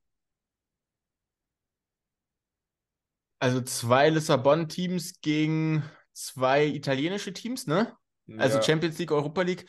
Also 3.41 3.61
zwei 3.61 4.11
Lissabon-Teams 4.11 5.21
gegen 5.21 5.85
zwei 6.13 6.67
italienische 6.67 7.33
Teams, 7.33 7.67
ne? 7.69 7.97
Also 8.37 8.59
ja. 8.59 8.63
Champions 8.63 8.99
League, 8.99 9.13
Europa 9.13 9.43
League. 9.43 9.67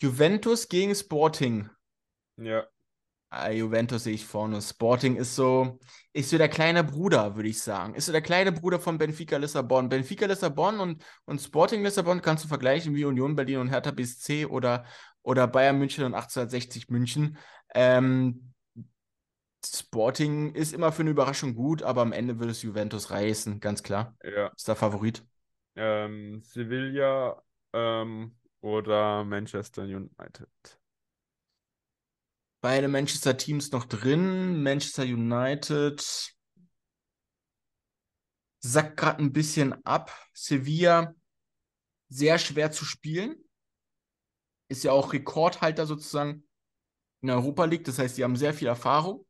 Juventus 0.00 0.68
gegen 0.68 0.94
Sporting. 0.94 1.68
Ja. 2.38 2.66
Ah, 3.30 3.50
Juventus 3.50 4.04
sehe 4.04 4.14
ich 4.14 4.24
vorne. 4.24 4.62
Sporting 4.62 5.16
ist 5.16 5.36
so, 5.36 5.78
ist 6.14 6.30
so 6.30 6.38
der 6.38 6.48
kleine 6.48 6.82
Bruder, 6.82 7.36
würde 7.36 7.50
ich 7.50 7.60
sagen. 7.60 7.94
Ist 7.94 8.06
so 8.06 8.12
der 8.12 8.22
kleine 8.22 8.52
Bruder 8.52 8.80
von 8.80 8.96
Benfica 8.96 9.36
Lissabon. 9.36 9.90
Benfica 9.90 10.24
Lissabon 10.24 10.80
und, 10.80 11.04
und 11.26 11.38
Sporting 11.38 11.82
Lissabon 11.82 12.22
kannst 12.22 12.44
du 12.44 12.48
vergleichen 12.48 12.94
wie 12.94 13.04
Union 13.04 13.36
Berlin 13.36 13.58
und 13.58 13.68
Hertha 13.68 13.90
BSC 13.90 14.46
oder, 14.46 14.86
oder 15.22 15.46
Bayern 15.46 15.78
München 15.78 16.04
und 16.04 16.14
1860 16.14 16.88
München. 16.88 17.36
Ähm, 17.74 18.54
Sporting 19.62 20.54
ist 20.54 20.72
immer 20.72 20.90
für 20.90 21.02
eine 21.02 21.10
Überraschung 21.10 21.54
gut, 21.54 21.82
aber 21.82 22.00
am 22.00 22.12
Ende 22.12 22.38
würde 22.38 22.52
es 22.52 22.62
Juventus 22.62 23.10
reißen, 23.10 23.60
ganz 23.60 23.82
klar. 23.82 24.16
Ja. 24.22 24.48
Ist 24.56 24.68
der 24.68 24.76
Favorit. 24.76 25.22
Ähm, 25.76 26.40
Sevilla 26.42 27.42
ähm, 27.74 28.36
oder 28.62 29.24
Manchester 29.24 29.82
United 29.82 30.77
beide 32.60 32.88
Manchester-Teams 32.88 33.72
noch 33.72 33.84
drin. 33.84 34.62
Manchester 34.62 35.04
United 35.04 36.34
sackt 38.60 38.96
gerade 38.96 39.22
ein 39.22 39.32
bisschen 39.32 39.74
ab. 39.84 40.12
Sevilla 40.32 41.14
sehr 42.08 42.38
schwer 42.38 42.70
zu 42.70 42.84
spielen. 42.84 43.36
Ist 44.68 44.84
ja 44.84 44.92
auch 44.92 45.12
Rekordhalter 45.12 45.86
sozusagen 45.86 46.46
in 47.22 47.28
der 47.28 47.36
Europa 47.36 47.64
League. 47.64 47.84
Das 47.84 47.98
heißt, 47.98 48.18
die 48.18 48.24
haben 48.24 48.36
sehr 48.36 48.54
viel 48.54 48.68
Erfahrung. 48.68 49.26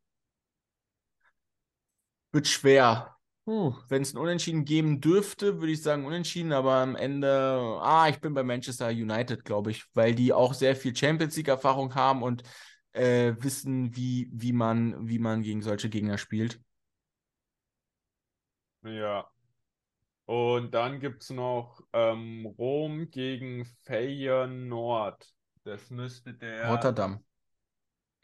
Wird 2.32 2.46
schwer. 2.46 3.16
Wenn 3.44 4.02
es 4.02 4.12
ein 4.12 4.18
Unentschieden 4.18 4.66
geben 4.66 5.00
dürfte, 5.00 5.58
würde 5.58 5.72
ich 5.72 5.82
sagen 5.82 6.04
Unentschieden, 6.04 6.52
aber 6.52 6.74
am 6.74 6.96
Ende, 6.96 7.78
ah, 7.80 8.06
ich 8.10 8.20
bin 8.20 8.34
bei 8.34 8.42
Manchester 8.42 8.88
United, 8.88 9.42
glaube 9.42 9.70
ich, 9.70 9.86
weil 9.94 10.14
die 10.14 10.34
auch 10.34 10.52
sehr 10.52 10.76
viel 10.76 10.94
Champions 10.94 11.34
League-Erfahrung 11.34 11.94
haben 11.94 12.22
und 12.22 12.42
äh, 12.98 13.36
wissen, 13.42 13.94
wie, 13.96 14.28
wie, 14.32 14.52
man, 14.52 15.08
wie 15.08 15.18
man 15.18 15.42
gegen 15.42 15.62
solche 15.62 15.88
Gegner 15.88 16.18
spielt. 16.18 16.60
Ja. 18.82 19.30
Und 20.26 20.72
dann 20.72 21.00
gibt 21.00 21.22
es 21.22 21.30
noch 21.30 21.80
ähm, 21.92 22.46
Rom 22.58 23.10
gegen 23.10 23.64
Feyenoord. 23.84 25.26
Das 25.64 25.90
müsste 25.90 26.34
der. 26.34 26.68
Rotterdam. 26.68 27.24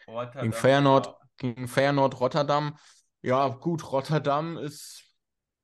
Rotterdam 0.06 0.42
Gegen 0.42 0.52
Feyenoord, 0.52 1.06
ja. 1.06 1.16
gegen 1.38 1.68
Feyenoord 1.68 2.20
Rotterdam. 2.20 2.76
Ja, 3.22 3.48
gut, 3.48 3.90
Rotterdam 3.90 4.58
ist 4.58 5.02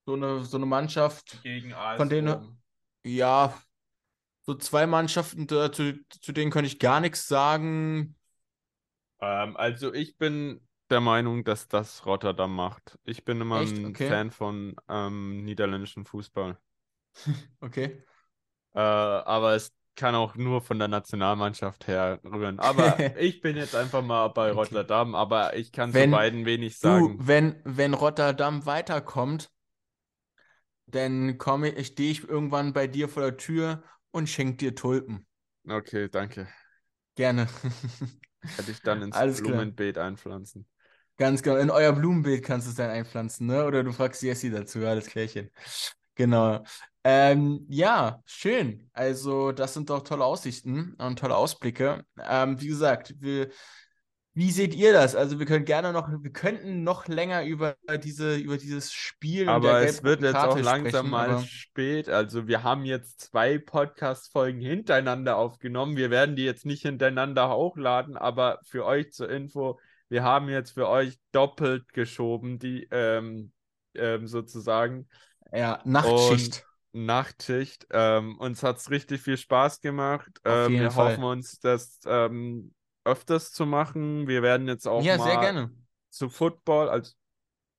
so 0.07 0.15
eine, 0.15 0.45
so 0.45 0.57
eine 0.57 0.67
Mannschaft, 0.67 1.43
Gegen 1.43 1.75
AS 1.75 1.99
von 1.99 2.09
denen, 2.09 2.29
Rom. 2.29 2.63
ja, 3.05 3.55
so 4.43 4.55
zwei 4.55 4.87
Mannschaften, 4.87 5.47
zu, 5.47 6.01
zu 6.09 6.33
denen 6.33 6.51
könnte 6.51 6.69
ich 6.69 6.79
gar 6.79 7.01
nichts 7.01 7.29
sagen. 7.29 8.17
Ähm, 9.21 9.57
also 9.57 9.93
ich 9.95 10.17
bin 10.19 10.67
der 10.91 11.01
Meinung, 11.01 11.45
dass 11.45 11.69
das 11.69 12.05
Rotterdam 12.07 12.55
macht. 12.55 12.99
Ich 13.05 13.25
bin 13.25 13.41
immer 13.41 13.61
Echt? 13.61 13.85
ein 13.89 13.95
Okay. 13.95 13.97
Fan 13.97 14.31
von 14.31 14.77
ähm, 14.89 15.45
niederländischem 15.45 16.05
Fußball. 16.07 16.59
Okay. 17.63 18.03
Äh, 18.75 18.79
aber 18.81 19.55
es 19.55 19.73
kann 19.97 20.15
auch 20.15 20.37
nur 20.37 20.61
von 20.63 20.79
der 20.79 20.89
Nationalmannschaft 20.89 21.87
her 21.89 22.21
rühren. 22.25 22.59
Aber 22.61 23.07
ich 23.15 23.41
bin 23.41 23.57
jetzt 23.57 23.75
einfach 23.75 24.03
mal 24.03 24.29
bei 24.29 24.51
Okay. 24.51 24.53
Rotterdam, 24.53 25.15
aber 25.15 25.57
ich 25.57 25.73
kann 25.73 25.93
Wenn 25.93 26.09
zu 26.09 26.09
beiden 26.09 26.45
wenig 26.47 26.79
Du, 26.83 27.15
sagen. 27.19 27.19
wenn, 27.19 27.57
wenn 27.65 27.95
Rotterdam 27.95 28.65
weiterkommt, 28.67 29.53
dann 30.87 31.39
komme 31.39 31.71
ich, 31.71 31.87
stehe 31.89 32.11
ich 32.13 32.29
irgendwann 32.29 32.73
bei 32.75 32.87
dir 32.87 33.09
vor 33.09 33.23
der 33.23 33.37
Tür 33.39 33.83
und 34.11 34.29
schenke 34.29 34.57
dir 34.59 34.75
Tulpen. 34.75 35.27
Okay, 35.69 36.09
danke. 36.09 36.47
Gerne. 37.15 37.47
Hätte 38.57 38.71
ich 38.71 38.81
dann 38.83 39.03
ins 39.03 39.17
Alles 39.17 39.43
klar. 39.43 39.53
Blumenbeet 39.53 39.99
einpflanzen. 39.99 40.67
Ganz 41.17 41.43
genau. 41.43 41.57
In 41.57 41.71
euer 41.71 41.93
Blumenbeet 41.93 42.45
kannst 42.45 42.67
du 42.67 42.71
es 42.71 42.77
dann 42.77 42.91
einpflanzen, 42.91 43.47
ne? 43.47 43.65
Oder 43.67 43.83
du 43.85 43.93
fragst 43.93 44.23
Jessie 44.23 44.51
dazu, 44.51 44.79
ja, 44.79 44.95
das 44.95 45.07
Klärchen. 45.07 45.51
Genau. 46.15 46.65
Ähm, 47.05 47.67
ja, 47.69 48.23
schön. 48.27 48.91
Also, 48.93 49.53
das 49.53 49.75
sind 49.75 49.91
doch 49.91 50.03
tolle 50.03 50.25
Aussichten 50.25 50.95
und 50.95 51.19
tolle 51.19 51.37
Ausblicke. 51.37 52.05
Ähm, 52.19 52.61
wie 52.61 52.69
gesagt, 52.69 53.15
wir, 53.19 53.51
wie 54.35 54.51
seht 54.53 54.75
ihr 54.75 54.93
das? 54.93 55.17
Also, 55.17 55.39
wir 55.39 55.47
können 55.47 55.65
gerne 55.65 55.93
noch, 55.93 56.09
wir 56.09 56.33
könnten 56.33 56.85
noch 56.85 57.09
länger 57.09 57.45
über 57.45 57.77
diese, 58.03 58.37
über 58.37 58.59
dieses 58.59 58.93
Spiel 58.93 59.49
Aber 59.49 59.81
es 59.81 60.05
wird 60.05 60.23
jetzt 60.23 60.37
auch 60.37 60.59
langsam 60.59 61.07
sprechen, 61.07 61.11
mal 61.11 61.31
aber 61.31 61.43
spät. 61.43 62.09
Also 62.09 62.47
wir 62.47 62.63
haben 62.63 62.85
jetzt 62.85 63.21
zwei 63.21 63.59
Podcast-Folgen 63.59 64.61
hintereinander 64.61 65.37
aufgenommen. 65.37 65.97
Wir 65.97 66.11
werden 66.11 66.37
die 66.37 66.45
jetzt 66.45 66.65
nicht 66.65 66.83
hintereinander 66.83 67.55
hochladen, 67.55 68.17
aber 68.17 68.61
für 68.63 68.85
euch 68.85 69.13
zur 69.13 69.29
Info, 69.29 69.81
wir 70.09 70.23
haben 70.23 70.49
jetzt 70.49 70.73
für 70.73 70.89
euch 70.89 71.19
doppelt 71.33 71.93
geschoben, 71.93 72.59
die 72.59 72.87
ähm, 72.91 73.53
ähm, 73.95 74.27
sozusagen. 74.27 75.09
ja, 75.53 75.81
Nachtschicht. 75.85 76.65
Und 76.93 77.07
Nachtschicht. 77.07 77.87
Ähm, 77.91 78.39
uns 78.39 78.63
hat 78.63 78.79
es 78.79 78.91
richtig 78.91 79.21
viel 79.21 79.37
Spaß 79.37 79.81
gemacht. 79.81 80.31
Ähm, 80.45 80.73
wir 80.73 80.91
Fall. 80.91 81.13
hoffen 81.13 81.25
uns, 81.25 81.61
das 81.61 82.01
ähm, 82.07 82.73
öfters 83.05 83.53
zu 83.53 83.67
machen. 83.67 84.29
Wir 84.29 84.43
werden 84.43 84.69
jetzt 84.69 84.87
auch 84.87 85.07
Ja, 85.07 85.19
sehr 85.19 85.37
mal 85.37 85.41
gerne. 85.41 85.71
zu 86.11 86.29
Football, 86.29 86.89
als 86.89 87.17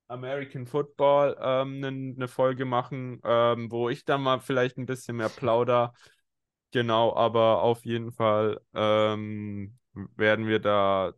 American 0.08 0.68
Football, 0.68 1.38
ähm, 1.42 1.78
eine 1.84 1.92
ne 1.92 2.28
Folge 2.28 2.66
machen, 2.66 3.22
ähm, 3.24 3.72
wo 3.72 3.90
ich 3.90 4.06
dann 4.06 4.22
mal 4.24 4.40
vielleicht 4.40 4.78
ein 4.78 4.86
bisschen 4.86 5.18
mehr 5.18 5.30
plauder. 5.30 5.94
Genau, 6.72 7.16
aber 7.16 7.62
auf 7.64 7.86
jeden 7.86 8.12
Fall 8.12 8.62
ähm, 8.74 9.78
werden 9.94 10.48
wir 10.48 10.60
da 10.60 11.14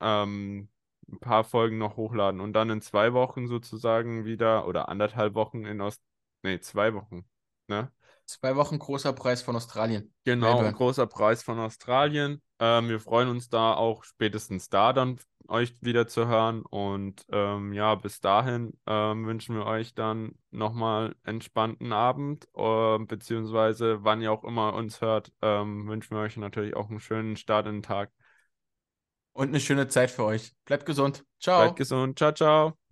ähm, 0.00 0.68
ein 1.08 1.20
paar 1.20 1.44
Folgen 1.44 1.78
noch 1.78 1.96
hochladen 1.96 2.40
und 2.40 2.52
dann 2.54 2.70
in 2.70 2.80
zwei 2.82 3.12
Wochen 3.12 3.46
sozusagen 3.48 4.24
wieder 4.24 4.66
oder 4.66 4.88
anderthalb 4.88 5.34
Wochen 5.34 5.64
in 5.64 5.80
Ost, 5.80 6.02
nee, 6.42 6.58
zwei 6.60 6.94
Wochen, 6.94 7.24
ne? 7.68 7.92
Zwei 8.24 8.54
Wochen 8.54 8.78
großer 8.78 9.12
Preis 9.12 9.42
von 9.42 9.56
Australien. 9.56 10.14
Genau, 10.24 10.70
großer 10.72 11.06
Preis 11.06 11.42
von 11.42 11.58
Australien. 11.58 12.42
Ähm, 12.58 12.88
wir 12.88 13.00
freuen 13.00 13.28
uns 13.28 13.48
da 13.48 13.74
auch 13.74 14.04
spätestens 14.04 14.68
da 14.68 14.92
dann 14.92 15.18
euch 15.48 15.74
wieder 15.82 16.06
zu 16.06 16.26
hören. 16.26 16.62
Und 16.62 17.24
ähm, 17.30 17.72
ja, 17.72 17.94
bis 17.94 18.20
dahin 18.20 18.78
ähm, 18.86 19.26
wünschen 19.26 19.56
wir 19.56 19.66
euch 19.66 19.94
dann 19.94 20.32
nochmal 20.50 21.14
entspannten 21.24 21.92
Abend, 21.92 22.48
äh, 22.54 22.98
beziehungsweise 22.98 24.04
wann 24.04 24.22
ihr 24.22 24.32
auch 24.32 24.44
immer 24.44 24.74
uns 24.74 25.00
hört, 25.00 25.32
ähm, 25.42 25.86
wünschen 25.88 26.16
wir 26.16 26.22
euch 26.22 26.36
natürlich 26.36 26.74
auch 26.74 26.90
einen 26.90 27.00
schönen 27.00 27.36
Start 27.36 27.66
in 27.66 27.76
den 27.76 27.82
Tag. 27.82 28.10
Und 29.32 29.48
eine 29.48 29.60
schöne 29.60 29.86
Zeit 29.88 30.10
für 30.10 30.24
euch. 30.24 30.52
Bleibt 30.64 30.86
gesund. 30.86 31.24
Ciao. 31.38 31.60
Bleibt 31.60 31.76
gesund. 31.76 32.18
Ciao, 32.18 32.32
ciao. 32.32 32.85